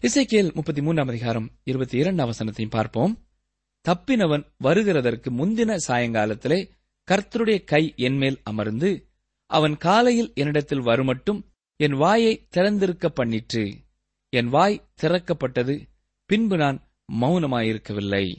இசைக்கேல் 0.00 0.54
முப்பத்தி 0.54 0.82
மூன்றாம் 0.82 1.08
அதிகாரம் 1.08 1.50
இருபத்தி 1.64 1.98
இரண்டாம் 1.98 2.30
வசனத்தையும் 2.30 2.70
பார்ப்போம். 2.70 3.14
தப்பினவன் 3.88 4.44
வருகிறதற்கு 4.64 5.28
முந்தின 5.38 5.76
சாயங்காலத்திலே 5.88 6.58
கர்த்தருடைய 7.08 7.64
கை 7.64 7.92
என்மேல் 7.96 8.40
அமர்ந்து 8.42 8.90
அவன் 9.46 9.76
காலையில் 9.76 10.32
என்னிடத்தில் 10.34 10.86
வருமட்டும் 10.86 11.40
என் 11.76 11.96
வாயை 11.96 12.46
திறந்திருக்க 12.48 13.06
பண்ணிற்று. 13.08 13.64
என் 14.34 14.48
வாய் 14.48 14.84
திறக்கப்பட்டது 15.02 15.86
பின்பு 16.26 16.56
நான் 16.56 16.90
மௌனமாயிருக்கவில்லை. 17.20 18.36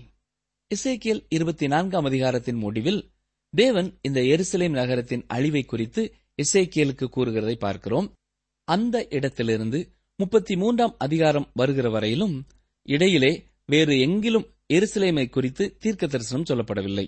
இசைக்கியல் 0.75 1.25
இருபத்தி 1.29 1.67
நான்காம் 1.67 2.05
அதிகாரத்தின் 2.05 2.55
முடிவில் 2.55 3.11
தேவன் 3.49 3.99
இந்த 4.01 4.21
எருசலேம் 4.21 4.69
நகரத்தின் 4.69 5.23
அழிவை 5.27 5.63
குறித்து 5.63 6.13
இசைக்கியலுக்கு 6.43 7.07
கூறுகிறதை 7.15 7.55
பார்க்கிறோம். 7.55 8.15
அந்த 8.63 9.07
இடத்திலிருந்து 9.07 9.89
முப்பத்தி 10.15 10.55
மூன்றாம் 10.55 10.95
அதிகாரம் 10.97 11.51
வருகிற 11.53 11.89
வரையிலும் 11.89 12.47
இடையிலே 12.81 13.43
வேறு 13.65 13.93
எங்கிலும் 13.93 14.47
எருசலேமை 14.73 15.29
குறித்து 15.29 15.77
தீர்க்க 15.77 16.07
தரிசனம் 16.07 16.49
சொல்லப்படவில்லை. 16.49 17.07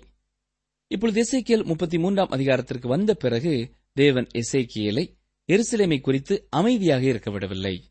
இப்பொழுது 0.86 1.20
இசைக்கியல் 1.20 1.64
முப்பத்தி 1.64 1.98
மூன்றாம் 1.98 2.28
அதிகாரத்திற்கு 2.28 2.88
வந்த 2.88 3.14
பிறகு 3.14 3.70
தேவன் 3.92 4.26
இசைக்கியலை 4.34 5.16
எருசலேமை 5.48 6.00
குறித்து 6.00 6.46
அமைதியாக 6.50 7.04
இருக்க 7.04 7.30
விடவில்லை. 7.30 7.84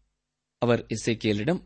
அவர் 0.66 0.86
இசைக்கியலிடம் 0.96 1.62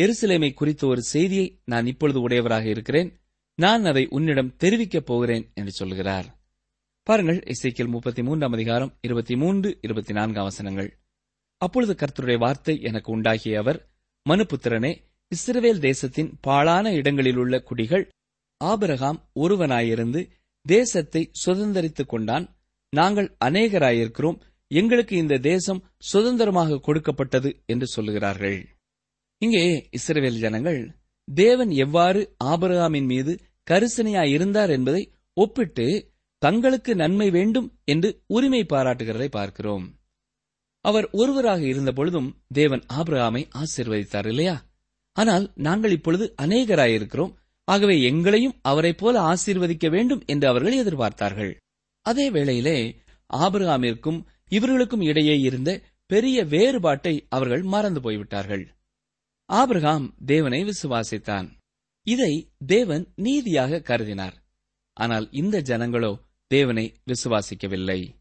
எருசலேமை 0.00 0.50
குறித்த 0.54 0.86
ஒரு 0.86 1.02
செய்தியை 1.02 1.46
நான் 1.64 1.86
இப்பொழுது 1.86 2.20
உடையவராக 2.20 2.68
இருக்கிறேன். 2.68 3.10
நான் 3.54 3.84
அதை 3.84 4.06
உன்னிடம் 4.10 4.54
தெரிவிக்கப் 4.64 5.08
போகிறேன் 5.10 5.46
என்று 5.54 5.72
சொல்கிறார். 5.72 6.26
பாருங்கள் 7.02 7.42
இசைக்கியல் 7.46 7.94
முப்பத்தி 7.94 8.22
மூன்றாம் 8.22 8.52
அதிகாரம் 8.52 8.92
இருபத்தி 9.00 9.36
மூன்று 9.36 9.78
இருபத்தி 9.80 10.12
நான்காம் 10.12 10.44
வசனங்கள். 10.44 10.90
அப்பொழுது 11.56 11.94
கர்த்தருடைய 11.94 12.38
வார்த்தை 12.38 12.74
எனக்கு 12.80 13.12
உண்டாகிய 13.12 13.58
அவர் 13.58 13.78
மனுபுத்திரனே 14.28 14.92
இஸ்ரவேல் 15.32 15.78
தேசத்தின் 15.78 16.30
பாழான 16.40 16.92
இடங்களில் 16.92 17.36
உள்ள 17.36 17.60
குடிகள் 17.60 18.04
ஆபிரகாம் 18.56 19.18
ஒருவனாயிருந்து 19.40 20.20
தேசத்தை 20.66 21.30
சுதந்திரித்துக் 21.46 22.06
கொண்டான். 22.06 22.46
நாங்கள் 22.90 23.36
அநேகராயிருக்கிறோம். 23.44 24.38
எங்களுக்கு 24.70 25.16
இந்த 25.16 25.38
தேசம் 25.38 25.80
சுதந்திரமாக 25.98 26.78
கொடுக்கப்பட்டது 26.78 27.50
என்று 27.66 27.86
சொல்லுகிறார்கள். 27.96 28.58
இங்கே 29.42 29.88
இஸ்ரேல் 29.90 30.38
ஜனங்கள் 30.38 30.80
தேவன் 31.28 31.70
எவ்வாறு 31.70 32.20
ஆபரகாமின் 32.44 33.04
மீது 33.04 33.32
கரிசனையாயிருந்தார் 33.70 34.68
என்பதை 34.68 35.02
ஒப்பிட்டு 35.36 35.86
தங்களுக்கு 36.42 36.92
நன்மை 36.94 37.30
வேண்டும் 37.30 37.68
என்று 37.84 38.22
உரிமை 38.26 38.66
பாராட்டுகிறதை 38.68 39.28
பார்க்கிறோம். 39.28 39.86
அவர் 40.84 41.06
ஒருவராக 41.10 41.62
இருந்த 41.66 41.92
பொழுதும் 41.92 42.28
தேவன் 42.52 42.82
ஆபிரகாமை 42.88 43.42
ஆசீர்வதித்தார் 43.54 44.26
இல்லையா? 44.26 44.56
ஆனால் 45.12 45.52
நாங்கள் 45.54 45.90
இப்பொழுது 45.90 46.34
அநேகராயிருக்கிறோம். 46.42 47.32
ஆகவே 47.64 47.96
எங்களையும் 48.00 48.58
அவரைப் 48.62 48.96
போல 48.96 49.20
ஆசீர்வதிக்க 49.20 49.90
வேண்டும் 49.90 50.22
என்று 50.26 50.48
அவர்கள் 50.48 50.84
எதிர்பார்த்தார்கள். 50.84 51.52
அதே 52.06 52.30
வேளையிலே 52.30 52.78
ஆபிரகாமிற்கும் 53.30 54.20
இவர்களுக்கும் 54.48 55.00
இடையே 55.00 55.40
இருந்த 55.40 55.82
பெரிய 56.06 56.44
வேறுபாட்டை 56.44 57.26
அவர்கள் 57.28 57.62
மறந்து 57.62 58.00
போய்விட்டார்கள். 58.00 58.68
ஆபிரகாம் 59.44 60.14
தேவனை 60.26 60.64
விசுவாசித்தான். 60.64 61.48
இதை 62.02 62.52
தேவன் 62.66 63.12
நீதியாக 63.14 63.82
கருதினார். 63.84 64.32
ஆனால் 64.92 65.28
இந்த 65.30 65.60
ஜனங்களோ 65.60 66.20
தேவனை 66.46 66.94
விசுவாசிக்கவில்லை. 67.06 68.16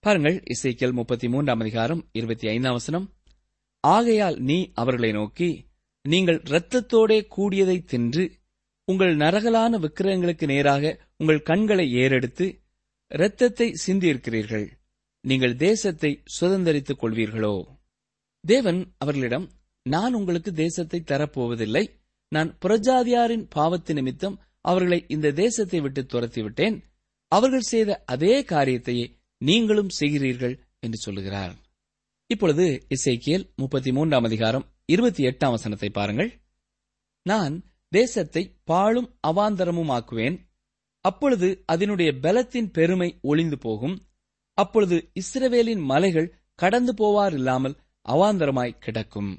பாருங்கள் 0.00 0.42
இசைக்கல் 0.54 0.92
முப்பத்தி 0.92 1.28
மூன்றாம் 1.28 1.60
அதிகாரம் 1.60 2.08
இருபத்தி 2.12 2.48
ஐந்தாம் 2.48 2.72
வசனம். 2.72 3.14
ஆகையால் 3.80 4.36
நீ 4.36 4.70
அவர்களை 4.74 5.12
நோக்கி 5.12 5.66
நீங்கள் 6.02 6.42
இரத்தத்தோடே 6.42 7.26
கூடியதை 7.36 7.84
தின்று 7.84 8.32
உங்கள் 8.84 9.16
நரகலான 9.16 9.78
விக்கிரகங்களுக்கு 9.78 10.46
நேராக 10.46 11.10
உங்கள் 11.16 11.42
கண்களை 11.42 11.92
ஏறெடுத்து 11.92 12.46
இரத்தத்தை 13.08 13.72
சிந்தியிருக்கிறீர்கள். 13.86 14.77
நீங்கள் 15.28 15.56
தேசத்தை 15.56 16.22
சுதந்தரித்துக் 16.40 17.00
கொள்வீர்களோ? 17.02 17.66
தேவன் 18.40 18.94
அவர்களிடம் 18.98 19.50
நான் 19.82 20.14
உங்களுக்கு 20.14 20.52
தேசத்தை 20.52 21.02
தரப்போவதில்லை. 21.04 21.90
நான் 22.28 22.58
புரஜாதியாரின் 22.64 23.48
பாவத்து 23.56 23.92
நிமித்தம் 23.92 24.40
அவர்களை 24.60 25.04
இந்த 25.08 25.32
தேசத்தை 25.32 25.80
விட்டு 25.80 26.02
துரத்திவிட்டேன். 26.02 26.82
அவர்கள் 27.28 27.60
செய்த 27.60 28.02
அதே 28.06 28.42
காரியத்தையே 28.42 29.06
நீங்களும் 29.38 29.88
செய்கிறீர்கள் 30.00 30.58
என்று 30.80 30.98
சொல்லுகிறார். 30.98 31.54
இப்பொழுது 32.26 32.86
இசைக்கியல் 32.88 33.46
முப்பத்தி 33.56 33.92
மூன்றாம் 33.92 34.24
அதிகாரம் 34.24 34.66
இருபத்தி 34.86 35.24
எட்டாம் 35.24 35.50
வசனத்தை 35.50 35.90
பாருங்கள். 35.90 36.30
நான் 37.22 37.64
தேசத்தை 37.88 38.56
பாழும் 38.64 39.18
அவாந்தரமுமாக்குவேன். 39.26 40.36
அப்பொழுது 41.00 41.62
அதனுடைய 41.66 42.12
பலத்தின் 42.12 42.70
பெருமை 42.70 43.18
ஒளிந்து 43.22 43.58
போகும். 43.58 44.07
அப்பொழுது 44.58 44.96
இஸ்ரவேலின் 45.20 45.82
மலைகள் 45.90 46.32
கடந்து 46.58 46.92
போவாரில்லாமல் 46.92 47.76
அவாந்தரமாய் 48.06 48.80
கிடக்கும். 48.84 49.30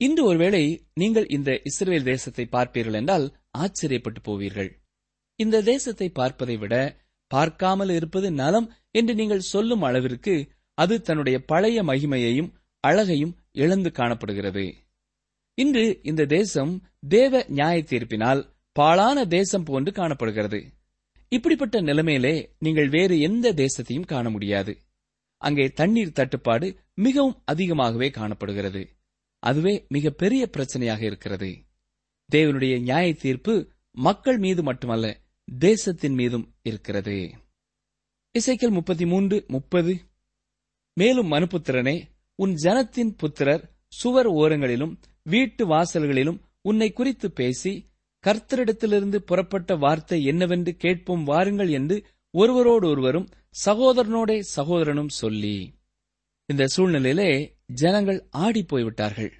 இன்று 0.00 0.22
ஒருவேளை 0.24 0.62
நீங்கள் 0.94 1.26
இந்த 1.26 1.50
இஸ்ரேல் 1.64 2.08
தேசத்தை 2.10 2.44
பார்ப்பீர்கள் 2.46 2.98
என்றால் 3.00 3.26
ஆச்சரியப்பட்டு 3.58 4.20
போவீர்கள். 4.28 4.70
இந்த 5.40 5.62
தேசத்தை 5.62 6.08
பார்ப்பதை 6.10 6.56
விட 6.56 6.74
பார்க்காமல் 7.30 7.92
இருப்பது 7.98 8.28
நலம் 8.32 8.66
என்று 8.90 9.12
நீங்கள் 9.14 9.48
சொல்லும் 9.52 9.84
அளவிற்கு 9.88 10.34
அது 10.78 10.94
தன்னுடைய 11.00 11.36
பழைய 11.44 11.78
மகிமையையும் 11.82 12.50
அழகையும் 12.84 13.34
இழந்து 13.52 13.90
காணப்படுகிறது. 13.90 14.64
இன்று 15.58 15.84
இந்த 16.02 16.22
தேசம் 16.26 16.72
தேவ 17.08 17.42
நியாய 17.48 17.76
தீர்ப்பினால் 17.90 18.40
பாழான 18.76 19.18
தேசம் 19.36 19.66
போன்று 19.68 19.90
காணப்படுகிறது. 19.92 20.60
இப்படிப்பட்ட 21.28 21.80
நிலைமையிலே 21.80 22.54
நீங்கள் 22.58 22.88
வேறு 22.88 23.20
எந்த 23.20 23.52
தேசத்தையும் 23.52 24.06
காண 24.06 24.30
முடியாது. 24.30 24.78
அங்கே 25.36 25.68
தண்ணீர் 25.68 26.12
தட்டுப்பாடு 26.12 26.78
மிகவும் 26.94 27.42
அதிகமாகவே 27.44 28.10
காணப்படுகிறது. 28.10 28.88
அதுவே 29.38 29.86
மிக 29.88 30.10
பெரிய 30.10 30.50
பிரச்சனையாக 30.52 31.02
இருக்கிறது. 31.02 31.64
தேவனுடைய 32.32 32.78
நியாய 32.78 33.14
தீர்ப்பு 33.14 33.70
மக்கள் 33.90 34.38
மீது 34.38 34.62
மட்டுமல்ல 34.62 35.20
தேசத்தின் 35.58 36.14
மீதும் 36.14 36.54
இருக்கிறது. 36.62 37.34
இசைக்கல் 38.38 38.70
முப்பத்தி 38.70 39.06
மூன்று 39.06 39.44
முப்பது. 39.48 40.00
மேலும் 40.94 41.32
மனுபுத்திரனே 41.32 42.02
உன் 42.34 42.54
ஜனத்தின் 42.54 43.16
புத்திரர் 43.16 43.70
சுவர் 43.88 44.26
ஓரங்களிலும் 44.26 44.96
வீட்டு 45.22 45.66
வாசல்களிலும் 45.66 46.40
உன்னை 46.60 46.92
குறித்து 46.92 47.32
பேசி 47.32 47.88
கர்த்தரிடத்திலிருந்து 48.24 49.16
புறப்பட்ட 49.16 49.76
வார்த்தை 49.76 50.24
என்னவென்று 50.24 50.76
கேட்போம் 50.76 51.24
வாருங்கள் 51.24 51.68
என்று 51.68 51.96
ஒருவரோடு 52.30 52.88
ஒருவரும் 52.88 53.28
சகோதரனோடே 53.66 54.42
சகோதரனும் 54.56 55.08
சொல்லி 55.08 55.56
இந்த 56.46 56.64
சூழ்நிலையிலே 56.76 57.56
ஜனங்கள் 57.66 58.26
ஆடி 58.30 58.62
போய்விட்டார்கள். 58.62 59.32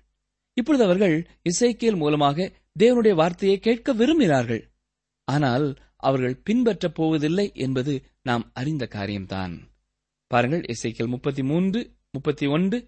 இப்பொழுது 0.52 0.84
அவர்கள் 0.84 1.28
இசைக்கியல் 1.42 1.96
மூலமாக 1.96 2.52
தேவனுடைய 2.78 3.14
வார்த்தையை 3.14 3.58
கேட்க 3.58 3.94
விரும்பினார்கள். 3.94 4.62
ஆனால் 5.28 5.66
அவர்கள் 5.96 6.42
பின்பற்றப் 6.50 6.94
போவதில்லை 6.94 7.50
என்பது 7.54 7.92
நாம் 8.22 8.50
அறிந்த 8.54 8.86
காரியம்தான். 8.86 9.54
பாருங்கள் 10.30 10.64
இசைக்கியல் 10.64 11.06
முப்பத்தி 11.06 11.42
மூன்று 11.42 11.80
முப்பத்தி 12.10 12.46
ஒன்று. 12.46 12.78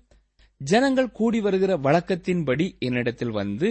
ஜனங்கள் 0.61 1.11
கூடி 1.11 1.41
வருகிற 1.41 1.77
வழக்கத்தின்படி 1.77 2.79
என்னிடத்தில் 2.79 3.31
வந்து 3.31 3.69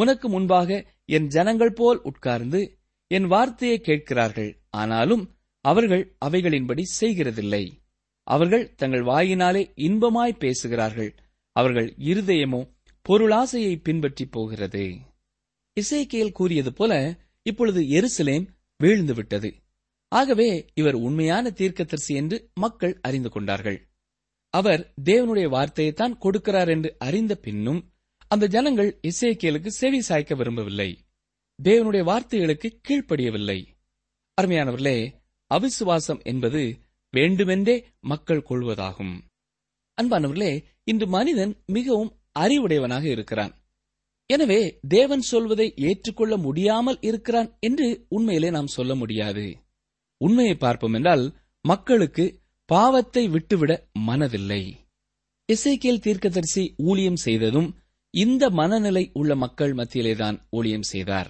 உனக்கு 0.00 0.26
முன்பாக 0.28 0.70
என் 1.08 1.26
ஜனங்கள் 1.26 1.72
போல் 1.72 2.00
உட்கார்ந்து 2.02 2.60
என் 3.10 3.26
வார்த்தையை 3.26 3.78
கேட்கிறார்கள். 3.80 4.50
ஆனாலும் 4.70 5.24
அவர்கள் 5.64 6.04
அவைகளின்படி 6.24 6.82
செய்கிறதில்லை. 7.00 7.64
அவர்கள் 8.26 8.64
தங்கள் 8.74 9.04
வாயினாலே 9.04 9.62
இன்பமாய் 9.86 10.38
பேசுகிறார்கள். 10.38 11.12
அவர்கள் 11.56 11.88
இருதயமோ 12.08 12.60
பொருளாசையை 13.06 13.74
பின்பற்றி 13.82 14.24
போகிறது. 14.26 14.84
இசைக்கேல் 15.76 16.36
கூறியது 16.38 16.72
போல 16.72 16.92
இப்பொழுது 17.46 17.80
எருசலேம் 17.98 18.46
வீழ்ந்துவிட்டது. 18.80 19.50
ஆகவே 20.12 20.48
இவர் 20.74 20.96
உண்மையான 21.06 21.50
தீர்க்கதரிசி 21.50 22.12
என்று 22.14 22.36
மக்கள் 22.54 22.94
அறிந்து 23.00 23.30
கொண்டார்கள். 23.30 23.78
அவர் 24.54 24.82
தேவனுடைய 25.04 25.46
வார்த்தையைத்தான் 25.54 26.14
கொடுக்கிறார் 26.24 26.70
என்று 26.74 26.90
அறிந்த 26.98 27.32
பின்னும் 27.36 27.80
அந்த 28.30 28.44
ஜனங்கள் 28.46 28.90
இசைக்கியலுக்கு 29.02 29.70
செவி 29.80 30.00
சாய்க்க 30.00 30.34
விரும்பவில்லை. 30.34 30.90
தேவனுடைய 31.58 32.02
வார்த்தைகளுக்கு 32.04 32.68
கீழ்ப்படியவில்லை. 32.88 33.58
அருமையானவர்களே 34.38 34.98
அவிசுவாசம் 35.50 36.20
என்பது 36.22 36.62
வேண்டுமென்றே 37.14 37.76
மக்கள் 38.00 38.46
கொள்வதாகும். 38.48 39.14
அன்பானவர்களே 39.98 40.52
இன்று 40.84 41.06
மனிதன் 41.06 41.52
மிகவும் 41.66 42.10
அறிவுடையவனாக 42.38 43.04
இருக்கிறான். 43.10 43.54
எனவே 44.30 44.60
தேவன் 44.88 45.20
சொல்வதை 45.20 45.74
ஏற்றுக்கொள்ள 45.88 46.36
முடியாமல் 46.36 46.98
இருக்கிறான் 47.00 47.48
என்று 47.60 48.06
உண்மையிலே 48.08 48.50
நாம் 48.50 48.66
சொல்ல 48.66 48.94
முடியாது. 48.94 49.46
உண்மையை 50.20 50.56
பார்ப்போம் 50.56 50.92
என்றால் 50.92 51.24
மக்களுக்கு 51.64 52.24
பாவத்தை 52.68 53.28
விட்டுவிட 53.28 53.72
மனதில்லை. 53.98 54.62
இசைக்கேல் 55.48 56.02
தீர்க்கதரிசி 56.02 56.74
ஊழியம் 56.76 57.16
செய்ததும் 57.16 57.68
இந்த 58.16 58.50
மனநிலை 58.50 59.10
உள்ள 59.12 59.34
மக்கள் 59.34 59.72
மத்தியிலேதான் 59.74 60.36
ஊழியம் 60.50 60.82
செய்தார். 60.82 61.28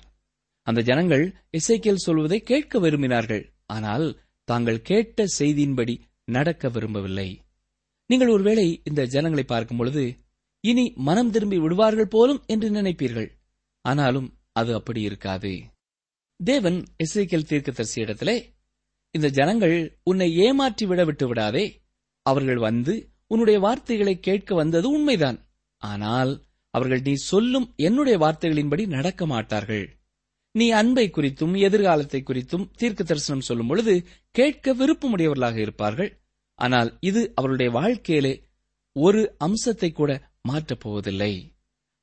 அந்த 0.63 0.81
ஜனங்கள் 0.83 1.25
இசைக்கேல் 1.51 2.05
சொல்வதை 2.07 2.41
கேட்க 2.41 2.79
விரும்பினார்கள். 2.81 3.45
ஆனால் 3.67 4.07
தாங்கள் 4.45 4.83
கேட்ட 4.83 5.25
செய்தியின்படி 5.39 5.95
நடக்க 6.25 6.69
விரும்பவில்லை. 6.69 7.29
நீங்கள் 8.07 8.29
ஒருவேளை 8.29 8.81
இந்த 8.85 9.07
ஜனங்களை 9.07 9.45
பார்க்கும் 9.45 9.77
பொழுது 9.77 10.05
இனி 10.61 10.93
மனம் 10.97 11.31
திரும்பி 11.31 11.59
விடுவார்கள் 11.59 12.09
போலும் 12.09 12.45
என்று 12.47 12.71
நினைப்பீர்கள். 12.71 13.29
ஆனாலும் 13.81 14.29
அது 14.53 14.75
அப்படி 14.75 15.01
இருக்காது. 15.01 15.53
தேவன் 16.41 16.79
இசைக்கேல் 17.05 17.49
தீர்க்கதரிசி 17.51 18.01
இடத்திலே 18.01 18.37
இந்த 19.11 19.29
ஜனங்கள் 19.29 19.99
உன்னை 20.03 20.37
ஏமாற்றி 20.37 20.87
விட 20.87 21.05
விட்டு 21.05 21.27
விடாதே. 21.29 21.67
அவர்கள் 22.23 22.59
வந்து 22.59 22.95
உன்னுடைய 23.27 23.59
வார்த்தைகளை 23.61 24.21
கேட்க 24.21 24.55
வந்தது 24.55 24.87
உண்மைதான். 24.91 25.39
ஆனால் 25.83 26.33
அவர்கள் 26.77 27.03
நீ 27.05 27.15
சொல்லும் 27.31 27.67
என்னுடைய 27.87 28.17
வார்த்தைகளின்படி 28.25 28.85
நடக்க 28.87 29.27
மாட்டார்கள். 29.27 29.87
நீ 30.55 30.67
அன்பை 30.81 31.07
குறித்தும் 31.11 31.55
எதிர்காலத்தை 31.67 32.21
குறித்தும் 32.23 32.69
தீர்க்க 32.77 33.05
தரிசனம் 33.05 33.47
சொல்லும் 33.49 33.71
பொழுது 33.71 33.95
கேட்க 34.31 34.75
விருப்பமுடையவர்களாக 34.75 35.57
இருப்பார்கள். 35.57 36.11
ஆனால் 36.59 36.91
இது 37.01 37.23
அவர்களுடைய 37.35 37.71
வாழ்க்கையிலே 37.79 38.35
ஒரு 38.97 39.23
அம்சத்தை 39.39 39.91
கூட 39.93 40.11
மாற்றப் 40.43 40.81
போவதில்லை. 40.81 41.33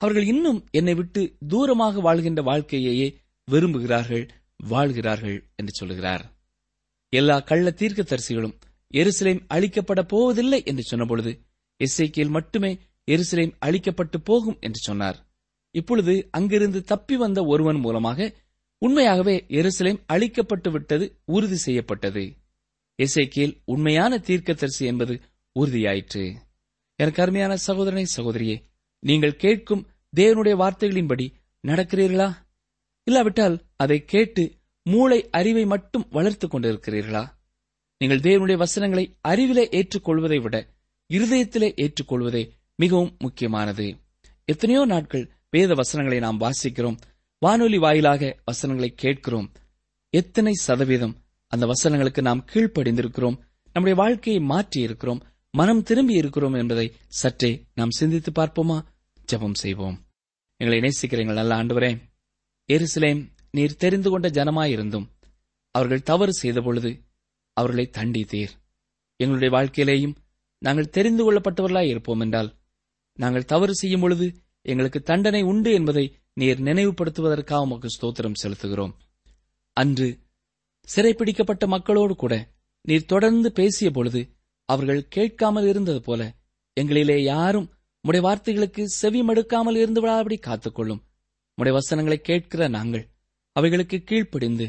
அவர்கள் 0.01 0.25
இன்னும் 0.25 0.59
என்னை 0.71 0.93
விட்டு 0.93 1.21
தூரமாக 1.49 2.01
வாழ்கின்ற 2.01 2.41
வாழ்க்கையையே 2.41 3.07
விரும்புகிறார்கள் 3.47 4.25
வாழ்கிறார்கள் 4.69 5.37
என்று 5.55 5.73
சொல்லுகிறார். 5.73 6.23
எல்லா 7.13 7.37
கள்ள 7.49 7.67
தீர்க்கதரிசிகளும் 7.79 8.55
எருசலேம் 8.93 9.41
அழிக்கப்பட 9.55 10.01
போவதில்லை 10.13 10.59
என்று 10.69 10.83
சொன்னபொழுது 10.91 11.31
எஸ்ஐக்கியல் 11.79 12.35
மட்டுமே 12.37 12.71
எருசலேம் 13.11 13.53
அழிக்கப்பட்டு 13.65 14.17
போகும் 14.23 14.57
என்று 14.59 14.79
சொன்னார். 14.79 15.17
இப்பொழுது 15.71 16.27
அங்கிருந்து 16.31 16.83
தப்பி 16.83 17.15
வந்த 17.17 17.43
ஒருவன் 17.43 17.79
மூலமாக 17.79 18.33
உண்மையாகவே 18.77 19.45
எருசலேம் 19.47 19.99
அழிக்கப்பட்டு 20.13 20.69
விட்டது 20.71 21.05
உறுதி 21.25 21.55
செய்யப்பட்டது. 21.55 22.23
இசைக்கீழ் 22.95 23.53
உண்மையான 23.65 24.17
தீர்க்கதரிசி 24.17 24.85
என்பது 24.85 25.19
உறுதியாயிற்று. 25.59 26.35
எனக்கு 26.95 27.21
அருமையான 27.21 27.55
சகோதரனை 27.55 28.05
சகோதரியே 28.15 28.57
நீங்கள் 28.99 29.35
கேட்கும் 29.35 29.87
தேவனுடைய 30.15 30.55
வார்த்தைகளின்படி 30.55 31.25
நடக்கிறீர்களா? 31.67 32.29
இல்லாவிட்டால் 33.03 33.61
அதை 33.75 34.05
கேட்டு 34.05 34.43
மூளை 34.83 35.29
அறிவை 35.29 35.65
மட்டும் 35.65 36.07
வளர்த்துக் 36.09 36.55
கொண்டிருக்கிறீர்களா? 36.55 37.23
நீங்கள் 37.97 38.19
தேவனுடைய 38.19 38.57
வசனங்களை 38.57 39.17
அறிவிலே 39.21 39.69
ஏற்றுக்கொள்வதை 39.71 40.41
விட 40.41 40.57
இருதயத்திலே 41.13 41.69
ஏற்றுக்கொள்வதே 41.83 42.43
மிகவும் 42.75 43.15
முக்கியமானது. 43.19 43.85
எத்தனையோ 44.45 44.85
நாட்கள் 44.85 45.31
வேத 45.49 45.73
வசனங்களை 45.73 46.19
நாம் 46.19 46.39
வாசிக்கிறோம். 46.39 46.97
வானொலி 47.37 47.77
வாயிலாக 47.77 48.39
வசனங்களை 48.45 48.89
கேட்கிறோம். 48.93 49.51
எத்தனை 50.09 50.53
சதவீதம் 50.53 51.15
அந்த 51.47 51.65
வசனங்களுக்கு 51.65 52.21
நாம் 52.21 52.45
கீழ்ப்படிந்திருக்கிறோம். 52.53 53.37
நம்முடைய 53.75 53.95
வாழ்க்கையை 54.01 54.41
மாற்றி 54.41 54.81
இருக்கிறோம். 54.81 55.21
மனம் 55.49 55.83
திரும்பி 55.83 56.13
இருக்கிறோம் 56.13 56.53
என்பதை 56.53 56.87
சற்றே 57.07 57.65
நாம் 57.73 57.89
சிந்தித்து 57.89 58.31
பார்ப்போமா? 58.31 58.77
ஜெபம் 59.31 59.53
செய்வோம். 59.53 59.97
எங்களை 60.59 60.79
நேசிக்கிறீங்கள் 60.79 61.33
நல்ல 61.33 61.55
ஆண்டுவரே 61.55 61.91
எருசலேம் 62.69 63.21
நீர் 63.51 63.75
தெரிந்து 63.75 64.09
கொண்ட 64.09 64.29
ஜனமாயிருந்தும் 64.29 65.07
அவர்கள் 65.71 66.01
தவறு 66.01 66.33
செய்த 66.33 66.61
பொழுது 66.61 66.91
அவர்களை 67.57 67.85
தண்டித்தீர். 67.91 68.53
எங்களுடைய 69.19 69.49
வாழ்க்கையிலேயும் 69.57 70.15
நாங்கள் 70.61 70.89
தெரிந்து 70.89 71.23
கொள்ளப்பட்டவர்களாய் 71.23 71.89
இருப்போம் 71.89 72.19
என்றால் 72.19 72.49
நாங்கள் 73.19 73.45
தவறு 73.45 73.75
செய்யும் 73.75 74.01
பொழுது 74.01 74.27
எங்களுக்கு 74.61 74.99
தண்டனை 75.01 75.41
உண்டு 75.41 75.71
என்பதை 75.73 76.05
நீர் 76.33 76.61
நினைவுபடுத்துவதற்காக 76.61 77.61
உமக்கு 77.61 77.89
ஸ்தோத்திரம் 77.95 78.39
செலுத்துகிறோம். 78.43 78.93
அன்று 79.77 80.07
சிறைப்பிடிக்கப்பட்ட 80.87 81.67
மக்களோடு 81.67 82.15
கூட 82.15 82.33
நீர் 82.81 83.05
தொடர்ந்து 83.05 83.51
பேசிய 83.51 83.91
பொழுது 83.91 84.21
அவர்கள் 84.69 85.07
கேட்காமல் 85.07 85.67
இருந்தது 85.67 86.01
போல 86.01 86.21
எங்களிலே 86.81 87.17
யாரும் 87.23 87.67
முடைய 88.03 88.21
வார்த்தைகளுக்கு 88.27 88.83
செவி 88.83 89.21
மடுக்காமல் 89.23 89.75
இருந்து 89.75 90.01
விடாதபடி 90.01 90.37
காத்துக்கொள்ளும். 90.39 91.01
உடைய 91.57 91.73
வசனங்களை 91.77 92.17
கேட்கிற 92.21 92.67
நாங்கள் 92.67 93.05
அவைகளுக்கு 93.55 93.97
கீழ்ப்படிந்து 94.03 94.67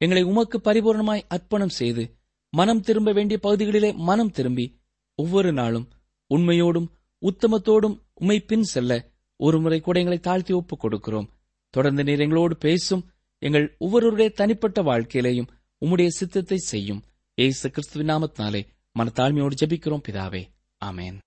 எங்களை 0.00 0.22
உமக்கு 0.22 0.56
பரிபூர்ணமாய் 0.58 1.28
அர்ப்பணம் 1.28 1.76
செய்து 1.80 2.04
மனம் 2.52 2.80
திரும்ப 2.80 3.12
வேண்டிய 3.12 3.38
பகுதிகளிலே 3.42 3.90
மனம் 4.08 4.30
திரும்பி 4.30 4.66
ஒவ்வொரு 5.18 5.52
நாளும் 5.52 5.86
உண்மையோடும் 6.30 6.88
உத்தமத்தோடும் 7.20 8.00
உமைப்பின் 8.20 8.44
பின் 8.46 8.62
செல்ல 8.62 9.08
ஒரு 9.36 9.60
முறை 9.60 9.80
கூட 9.80 9.98
எங்களை 9.98 10.20
தாழ்த்தி 10.20 10.54
ஒப்புக் 10.54 10.84
கொடுக்கிறோம் 10.84 11.28
தொடர்ந்து 11.70 12.04
நீர் 12.04 12.20
எங்களோடு 12.20 12.56
பேசும் 12.56 13.10
எங்கள் 13.38 13.76
ஒவ்வொருவருடைய 13.78 14.30
தனிப்பட்ட 14.30 14.82
வாழ்க்கையிலேயும் 14.82 15.48
உம்முடைய 15.80 16.06
சித்தத்தை 16.06 16.58
செய்யும். 16.58 17.02
ஏசு 17.34 17.70
கிறிஸ்துவின் 17.70 18.08
நாமத்தினாலே 18.08 18.66
மனத்தாழ்மையோடு 18.98 19.52
ஜபிக்கிறோம் 19.64 20.00
பிதாவே. 20.08 20.42
ஆமென். 20.78 21.18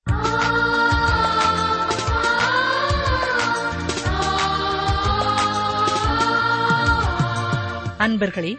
அன்பர்களே 7.99 8.58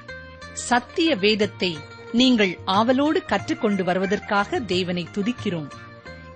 சத்திய 0.53 1.17
வேதத்தை 1.17 1.79
நீங்கள் 2.13 2.59
ஆவலோடு 2.65 3.23
கற்றுக்கொண்டு 3.25 3.85
வருவதற்காக 3.85 4.61
தேவனை 4.61 5.07
துதிக்கிறோம். 5.13 5.71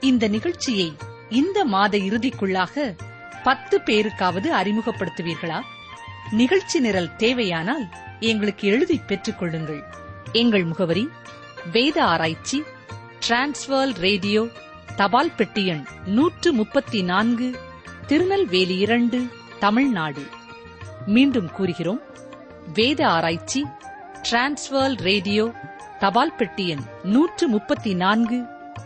இந்த 0.04 0.28
நிகழ்ச்சியை 0.28 0.96
இந்த 1.30 1.64
மாத 1.64 1.98
இறுதிக்குள்ளாக 1.98 2.96
பத்து 3.42 3.76
பேருக்காவது 3.86 4.48
அறிமுகப்படுத்துவீர்களா? 4.60 5.58
நிகழ்ச்சி 6.30 6.80
நிரல் 6.80 7.16
தேவையானால் 7.16 7.84
எங்களுக்கு 8.20 8.68
எழுதி 8.68 9.00
பெற்றுக் 9.06 9.38
கொள்ளுங்கள். 9.38 9.82
எங்கள் 10.32 10.64
முகவரி 10.64 11.08
வேத 11.72 12.04
ஆராய்ச்சி 12.04 12.62
டிரான்ஸ்வர் 13.28 13.94
ரேடியோ 13.98 14.42
தபால் 14.96 15.34
பெட்டி 15.36 15.66
எண் 15.66 15.84
நூற்று 16.06 16.52
முப்பத்தி 16.52 17.02
நான்கு 17.02 17.48
திருநெல்வேலி 18.06 18.78
இரண்டு 18.78 19.20
தமிழ்நாடு. 19.58 20.24
மீண்டும் 21.06 21.50
கூறுகிறோம் 21.50 22.02
வேத 22.74 23.00
ஆராய்ச்சி 23.08 23.62
டிரான்ஸ்வர் 24.30 24.96
ரேடியோ 25.00 25.46
தபால் 25.98 26.36
பெட்டி 26.36 26.68
எண் 26.68 26.84
நூற்று 27.02 27.48
முப்பத்தி 27.48 27.94
நான்கு 27.94 28.38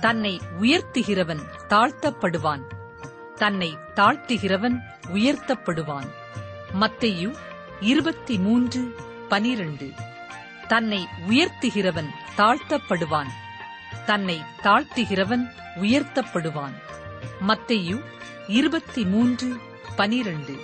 தன்னை 0.00 0.40
உயர்த்துகிறவன் 0.60 1.40
தாழ்த்தப்படுவான். 1.68 2.62
தன்னை 3.34 3.78
தாழ்த்துகிறவன் 3.94 4.78
உயர்த்தப்படுவான். 5.14 6.08
மத்தையு 6.80 7.34
இருபத்தி 7.80 8.38
மூன்று 8.38 8.94
பனிரண்டு. 9.28 9.90
தன்னை 10.68 11.06
உயர்த்துகிறவன் 11.28 12.08
தாழ்த்தப்படுவான். 12.36 13.28
தன்னை 14.06 14.42
தாழ்த்துகிறவன் 14.62 15.50
உயர்த்தப்படுவான். 15.80 16.74
மத்தையு 17.48 18.04
இருபத்தி 18.46 19.04
மூன்று 19.04 19.56
பனிரண்டு. 19.96 20.58